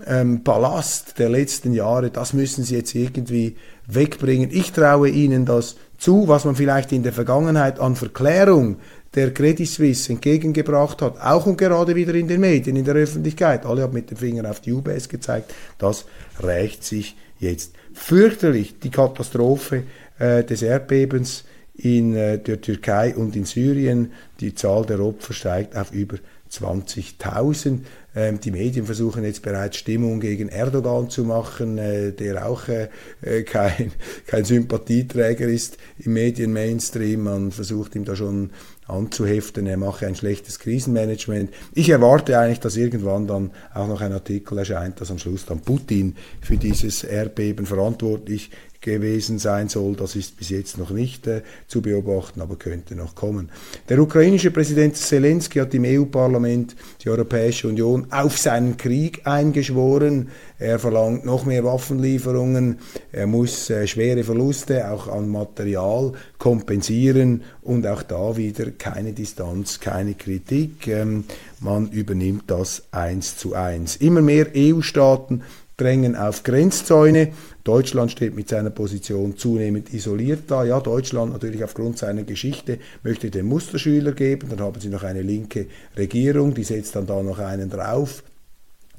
ähm, 0.06 0.42
Ballast 0.42 1.18
der 1.18 1.28
letzten 1.28 1.72
Jahre, 1.72 2.10
das 2.10 2.32
müssen 2.32 2.64
sie 2.64 2.76
jetzt 2.76 2.94
irgendwie 2.94 3.56
wegbringen. 3.86 4.50
Ich 4.52 4.72
traue 4.72 5.08
ihnen 5.08 5.46
das 5.46 5.76
zu, 5.98 6.28
was 6.28 6.44
man 6.44 6.56
vielleicht 6.56 6.92
in 6.92 7.02
der 7.02 7.12
Vergangenheit 7.12 7.78
an 7.78 7.96
Verklärung 7.96 8.76
der 9.14 9.32
Credit 9.32 9.68
Suisse 9.68 10.12
entgegengebracht 10.12 11.00
hat, 11.00 11.20
auch 11.20 11.46
und 11.46 11.56
gerade 11.56 11.94
wieder 11.94 12.14
in 12.14 12.26
den 12.26 12.40
Medien, 12.40 12.76
in 12.76 12.84
der 12.84 12.96
Öffentlichkeit. 12.96 13.64
Alle 13.64 13.82
haben 13.82 13.94
mit 13.94 14.10
dem 14.10 14.16
Finger 14.16 14.50
auf 14.50 14.60
die 14.60 14.72
UBS 14.72 15.08
gezeigt. 15.08 15.54
Das 15.78 16.04
rächt 16.42 16.84
sich 16.84 17.16
jetzt 17.38 17.74
fürchterlich. 17.92 18.80
Die 18.80 18.90
Katastrophe 18.90 19.84
äh, 20.18 20.42
des 20.42 20.62
Erdbebens 20.62 21.44
in 21.76 22.14
äh, 22.16 22.38
der 22.38 22.60
Türkei 22.60 23.14
und 23.14 23.36
in 23.36 23.44
Syrien. 23.44 24.12
Die 24.40 24.54
Zahl 24.54 24.84
der 24.84 25.00
Opfer 25.00 25.32
steigt 25.32 25.76
auf 25.76 25.92
über 25.92 26.16
20.000. 26.50 27.80
Ähm, 28.16 28.40
die 28.40 28.50
Medien 28.50 28.86
versuchen 28.86 29.24
jetzt 29.24 29.42
bereits 29.42 29.76
Stimmung 29.76 30.20
gegen 30.20 30.48
Erdogan 30.48 31.10
zu 31.10 31.24
machen, 31.24 31.78
äh, 31.78 32.12
der 32.12 32.46
auch 32.46 32.68
äh, 32.68 32.88
äh 33.22 33.42
kein, 33.42 33.92
kein 34.26 34.44
Sympathieträger 34.44 35.46
ist 35.46 35.78
im 35.98 36.12
Medien-Mainstream. 36.12 37.22
Man 37.22 37.50
versucht 37.50 37.96
ihm 37.96 38.04
da 38.04 38.14
schon 38.14 38.50
anzuheften, 38.86 39.66
er 39.66 39.78
mache 39.78 40.06
ein 40.06 40.14
schlechtes 40.14 40.58
Krisenmanagement. 40.58 41.50
Ich 41.74 41.88
erwarte 41.88 42.38
eigentlich, 42.38 42.60
dass 42.60 42.76
irgendwann 42.76 43.26
dann 43.26 43.50
auch 43.72 43.88
noch 43.88 44.00
ein 44.00 44.12
Artikel 44.12 44.58
erscheint, 44.58 45.00
dass 45.00 45.10
am 45.10 45.18
Schluss 45.18 45.46
dann 45.46 45.60
Putin 45.60 46.16
für 46.42 46.56
dieses 46.56 47.02
Erdbeben 47.02 47.64
verantwortlich 47.64 48.50
gewesen 48.84 49.38
sein 49.38 49.68
soll. 49.68 49.96
Das 49.96 50.14
ist 50.14 50.36
bis 50.36 50.50
jetzt 50.50 50.78
noch 50.78 50.90
nicht 50.90 51.26
äh, 51.26 51.42
zu 51.66 51.80
beobachten, 51.80 52.40
aber 52.40 52.56
könnte 52.56 52.94
noch 52.94 53.14
kommen. 53.14 53.50
Der 53.88 53.98
ukrainische 53.98 54.50
Präsident 54.50 54.96
Zelensky 54.96 55.58
hat 55.58 55.74
im 55.74 55.84
EU-Parlament 55.84 56.76
die 57.02 57.08
Europäische 57.08 57.68
Union 57.68 58.06
auf 58.10 58.38
seinen 58.38 58.76
Krieg 58.76 59.26
eingeschworen. 59.26 60.28
Er 60.58 60.78
verlangt 60.78 61.24
noch 61.24 61.46
mehr 61.46 61.64
Waffenlieferungen. 61.64 62.78
Er 63.10 63.26
muss 63.26 63.70
äh, 63.70 63.86
schwere 63.86 64.22
Verluste 64.22 64.90
auch 64.90 65.08
an 65.08 65.28
Material 65.28 66.12
kompensieren 66.38 67.42
und 67.62 67.86
auch 67.86 68.02
da 68.02 68.36
wieder 68.36 68.70
keine 68.70 69.12
Distanz, 69.12 69.80
keine 69.80 70.14
Kritik. 70.14 70.86
Ähm, 70.88 71.24
man 71.60 71.90
übernimmt 71.90 72.44
das 72.48 72.82
eins 72.90 73.38
zu 73.38 73.54
eins. 73.54 73.96
Immer 73.96 74.20
mehr 74.20 74.48
EU-Staaten 74.54 75.42
drängen 75.76 76.16
auf 76.16 76.42
Grenzzäune. 76.42 77.32
Deutschland 77.64 78.10
steht 78.10 78.34
mit 78.34 78.48
seiner 78.48 78.70
Position 78.70 79.36
zunehmend 79.36 79.92
isoliert 79.92 80.42
da. 80.48 80.64
Ja, 80.64 80.80
Deutschland 80.80 81.32
natürlich 81.32 81.64
aufgrund 81.64 81.98
seiner 81.98 82.24
Geschichte 82.24 82.78
möchte 83.02 83.30
den 83.30 83.46
Musterschüler 83.46 84.12
geben. 84.12 84.48
Dann 84.50 84.60
haben 84.60 84.80
sie 84.80 84.88
noch 84.88 85.02
eine 85.02 85.22
linke 85.22 85.66
Regierung, 85.96 86.54
die 86.54 86.64
setzt 86.64 86.94
dann 86.96 87.06
da 87.06 87.22
noch 87.22 87.38
einen 87.38 87.70
drauf. 87.70 88.22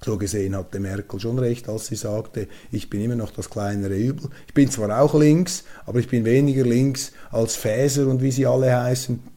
So 0.04 0.18
gesehen 0.18 0.56
hatte 0.56 0.80
Merkel 0.80 1.20
schon 1.20 1.40
recht, 1.40 1.70
als 1.70 1.88
sie 1.88 1.96
sagte, 1.96 2.48
ich 2.72 2.90
bin 2.90 3.02
immer 3.02 3.16
noch 3.16 3.32
das 3.32 3.50
kleinere 3.50 3.96
Übel. 3.96 4.30
Ich 4.46 4.54
bin 4.54 4.70
zwar 4.70 5.02
auch 5.02 5.18
links, 5.20 5.64
aber 5.86 6.00
ich 6.00 6.10
bin 6.10 6.26
weniger 6.26 6.64
links 6.64 7.14
als 7.32 7.56
Fäser 7.56 8.08
und 8.08 8.22
wie 8.22 8.32
sie 8.32 8.46
alle 8.46 8.76
heißen 8.76 9.35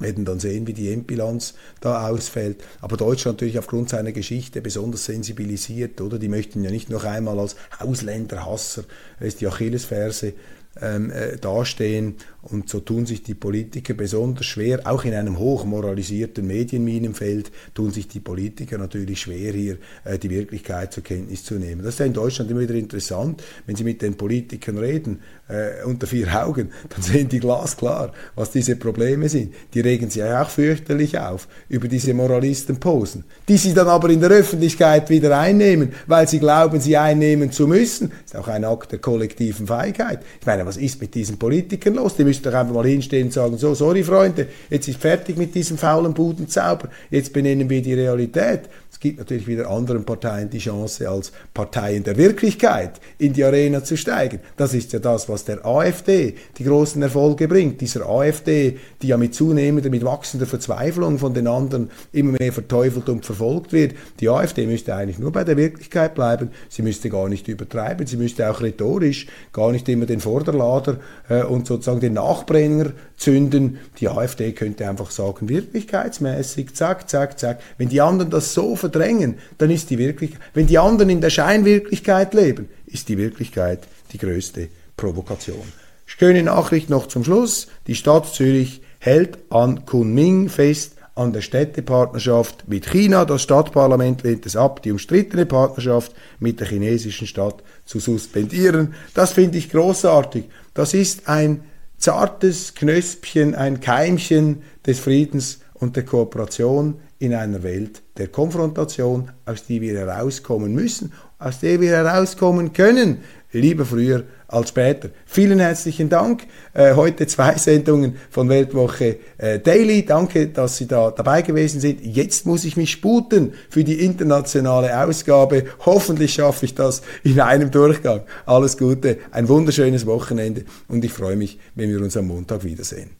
werden 0.00 0.24
dann 0.24 0.40
sehen, 0.40 0.66
wie 0.66 0.72
die 0.72 0.92
Endbilanz 0.92 1.54
da 1.80 2.08
ausfällt. 2.08 2.62
Aber 2.80 2.96
Deutschland 2.96 3.38
natürlich 3.38 3.58
aufgrund 3.58 3.88
seiner 3.90 4.12
Geschichte 4.12 4.60
besonders 4.60 5.04
sensibilisiert, 5.04 6.00
oder? 6.00 6.18
Die 6.18 6.28
möchten 6.28 6.64
ja 6.64 6.70
nicht 6.70 6.90
noch 6.90 7.04
einmal 7.04 7.38
als 7.38 7.56
Ausländerhasser, 7.78 8.84
das 9.18 9.28
ist 9.28 9.40
die 9.40 9.46
Achillesferse, 9.46 10.34
ähm, 10.80 11.10
äh, 11.10 11.36
dastehen. 11.36 12.16
Und 12.42 12.70
so 12.70 12.80
tun 12.80 13.04
sich 13.04 13.22
die 13.22 13.34
Politiker 13.34 13.92
besonders 13.92 14.46
schwer, 14.46 14.80
auch 14.84 15.04
in 15.04 15.12
einem 15.12 15.38
hochmoralisierten 15.38 16.46
Medienminenfeld, 16.46 17.50
tun 17.74 17.90
sich 17.90 18.08
die 18.08 18.20
Politiker 18.20 18.78
natürlich 18.78 19.20
schwer, 19.20 19.52
hier 19.52 19.76
äh, 20.04 20.18
die 20.18 20.30
Wirklichkeit 20.30 20.92
zur 20.92 21.02
Kenntnis 21.02 21.44
zu 21.44 21.54
nehmen. 21.54 21.82
Das 21.82 21.94
ist 21.94 21.98
ja 22.00 22.06
in 22.06 22.14
Deutschland 22.14 22.50
immer 22.50 22.60
wieder 22.60 22.74
interessant, 22.74 23.42
wenn 23.66 23.76
Sie 23.76 23.84
mit 23.84 24.00
den 24.00 24.16
Politikern 24.16 24.78
reden, 24.78 25.20
äh, 25.50 25.84
unter 25.84 26.06
vier 26.06 26.28
Augen, 26.44 26.70
dann 26.88 27.02
sehen 27.02 27.28
die 27.28 27.40
glasklar, 27.40 28.12
was 28.34 28.50
diese 28.50 28.76
Probleme 28.76 29.28
sind. 29.28 29.54
Die 29.74 29.80
regen 29.80 30.08
sich 30.08 30.20
ja 30.20 30.42
auch 30.42 30.48
fürchterlich 30.48 31.18
auf 31.18 31.48
über 31.68 31.88
diese 31.88 32.14
Moralistenposen, 32.14 33.24
die 33.48 33.56
sie 33.56 33.74
dann 33.74 33.88
aber 33.88 34.10
in 34.10 34.20
der 34.20 34.30
Öffentlichkeit 34.30 35.10
wieder 35.10 35.38
einnehmen, 35.38 35.92
weil 36.06 36.28
sie 36.28 36.38
glauben, 36.38 36.80
sie 36.80 36.96
einnehmen 36.96 37.50
zu 37.50 37.66
müssen. 37.66 38.10
Das 38.10 38.32
ist 38.32 38.36
auch 38.36 38.48
ein 38.48 38.64
Akt 38.64 38.92
der 38.92 39.00
kollektiven 39.00 39.66
Feigheit. 39.66 40.20
Ich 40.40 40.46
meine, 40.46 40.59
was 40.66 40.76
ist 40.76 41.00
mit 41.00 41.14
diesen 41.14 41.38
Politikern 41.38 41.94
los? 41.94 42.16
Die 42.16 42.24
müsst 42.24 42.44
doch 42.44 42.54
einfach 42.54 42.74
mal 42.74 42.86
hinstehen 42.86 43.26
und 43.26 43.32
sagen, 43.32 43.58
so, 43.58 43.74
sorry 43.74 44.02
Freunde, 44.02 44.48
jetzt 44.68 44.88
ist 44.88 45.00
fertig 45.00 45.36
mit 45.36 45.54
diesem 45.54 45.78
faulen 45.78 46.14
Budenzauber, 46.14 46.88
jetzt 47.10 47.32
benennen 47.32 47.68
wir 47.68 47.82
die 47.82 47.94
Realität. 47.94 48.68
Es 48.92 48.98
gibt 48.98 49.18
natürlich 49.18 49.46
wieder 49.46 49.70
anderen 49.70 50.04
Parteien 50.04 50.50
die 50.50 50.58
Chance, 50.58 51.08
als 51.08 51.32
Parteien 51.54 52.02
der 52.02 52.18
Wirklichkeit 52.18 53.00
in 53.18 53.32
die 53.32 53.44
Arena 53.44 53.82
zu 53.82 53.96
steigen. 53.96 54.40
Das 54.56 54.74
ist 54.74 54.92
ja 54.92 54.98
das, 54.98 55.28
was 55.28 55.44
der 55.44 55.64
AfD 55.64 56.34
die 56.58 56.64
großen 56.64 57.00
Erfolge 57.00 57.48
bringt. 57.48 57.80
Dieser 57.80 58.06
AfD, 58.06 58.76
die 59.00 59.06
ja 59.06 59.16
mit 59.16 59.34
zunehmender, 59.34 59.88
mit 59.88 60.04
wachsender 60.04 60.44
Verzweiflung 60.44 61.18
von 61.18 61.32
den 61.32 61.46
anderen 61.46 61.90
immer 62.12 62.36
mehr 62.38 62.52
verteufelt 62.52 63.08
und 63.08 63.24
verfolgt 63.24 63.72
wird. 63.72 63.94
Die 64.18 64.28
AfD 64.28 64.66
müsste 64.66 64.94
eigentlich 64.94 65.18
nur 65.18 65.32
bei 65.32 65.44
der 65.44 65.56
Wirklichkeit 65.56 66.14
bleiben. 66.14 66.50
Sie 66.68 66.82
müsste 66.82 67.08
gar 67.08 67.28
nicht 67.28 67.48
übertreiben. 67.48 68.06
Sie 68.06 68.16
müsste 68.18 68.50
auch 68.50 68.60
rhetorisch 68.60 69.28
gar 69.52 69.72
nicht 69.72 69.88
immer 69.88 70.04
den 70.04 70.20
Vorderlader 70.50 70.96
äh, 71.28 71.42
und 71.42 71.66
sozusagen 71.66 72.00
den 72.00 72.14
Nachbrenner 72.14 72.92
zünden. 73.16 73.78
Die 73.98 74.08
AfD 74.08 74.52
könnte 74.52 74.88
einfach 74.88 75.10
sagen, 75.10 75.48
wirklichkeitsmäßig, 75.48 76.74
zack, 76.74 77.08
zack, 77.08 77.38
zack. 77.38 77.60
Wenn 77.78 77.88
die 77.88 78.00
anderen 78.00 78.30
das 78.30 78.54
so 78.54 78.76
verdrängen, 78.76 79.38
dann 79.58 79.70
ist 79.70 79.90
die 79.90 79.98
Wirklichkeit, 79.98 80.40
wenn 80.54 80.66
die 80.66 80.78
anderen 80.78 81.10
in 81.10 81.20
der 81.20 81.30
Scheinwirklichkeit 81.30 82.34
leben, 82.34 82.68
ist 82.86 83.08
die 83.08 83.18
Wirklichkeit 83.18 83.80
die 84.12 84.18
größte 84.18 84.68
Provokation. 84.96 85.72
Schöne 86.06 86.42
Nachricht 86.42 86.90
noch 86.90 87.06
zum 87.06 87.24
Schluss. 87.24 87.68
Die 87.86 87.94
Stadt 87.94 88.26
Zürich 88.34 88.82
hält 88.98 89.38
an 89.50 89.86
Kunming 89.86 90.48
fest, 90.48 90.94
an 91.20 91.34
der 91.34 91.42
Städtepartnerschaft 91.42 92.66
mit 92.66 92.86
China. 92.86 93.26
Das 93.26 93.42
Stadtparlament 93.42 94.22
lehnt 94.22 94.46
es 94.46 94.56
ab, 94.56 94.82
die 94.82 94.90
umstrittene 94.90 95.44
Partnerschaft 95.44 96.14
mit 96.38 96.60
der 96.60 96.66
chinesischen 96.66 97.26
Stadt 97.26 97.62
zu 97.84 98.00
suspendieren. 98.00 98.94
Das 99.12 99.32
finde 99.32 99.58
ich 99.58 99.70
großartig. 99.70 100.44
Das 100.72 100.94
ist 100.94 101.28
ein 101.28 101.62
zartes 101.98 102.74
Knöspchen, 102.74 103.54
ein 103.54 103.80
Keimchen 103.80 104.62
des 104.86 104.98
Friedens 104.98 105.60
und 105.74 105.96
der 105.96 106.06
Kooperation 106.06 106.94
in 107.18 107.34
einer 107.34 107.62
Welt 107.62 108.00
der 108.16 108.28
Konfrontation, 108.28 109.30
aus 109.44 109.66
der 109.66 109.82
wir 109.82 109.98
herauskommen 109.98 110.72
müssen, 110.72 111.12
aus 111.38 111.60
der 111.60 111.82
wir 111.82 111.90
herauskommen 111.90 112.72
können, 112.72 113.18
lieber 113.52 113.84
früher 113.84 114.24
als 114.48 114.70
später. 114.70 115.10
Vielen 115.26 115.60
herzlichen 115.60 116.08
Dank. 116.08 116.46
Äh, 116.72 116.94
heute 116.94 117.26
zwei 117.26 117.54
Sendungen 117.56 118.16
von 118.30 118.48
Weltwoche 118.48 119.18
äh, 119.38 119.58
Daily. 119.58 120.04
Danke, 120.04 120.48
dass 120.48 120.76
Sie 120.76 120.86
da 120.86 121.10
dabei 121.10 121.42
gewesen 121.42 121.80
sind. 121.80 122.00
Jetzt 122.04 122.46
muss 122.46 122.64
ich 122.64 122.76
mich 122.76 122.90
sputen 122.90 123.52
für 123.68 123.84
die 123.84 124.04
internationale 124.04 125.04
Ausgabe. 125.04 125.64
Hoffentlich 125.84 126.34
schaffe 126.34 126.66
ich 126.66 126.74
das 126.74 127.02
in 127.22 127.40
einem 127.40 127.70
Durchgang. 127.70 128.22
Alles 128.46 128.76
Gute, 128.76 129.18
ein 129.30 129.48
wunderschönes 129.48 130.06
Wochenende 130.06 130.64
und 130.88 131.04
ich 131.04 131.12
freue 131.12 131.36
mich, 131.36 131.58
wenn 131.74 131.90
wir 131.90 132.00
uns 132.00 132.16
am 132.16 132.26
Montag 132.26 132.64
wiedersehen. 132.64 133.19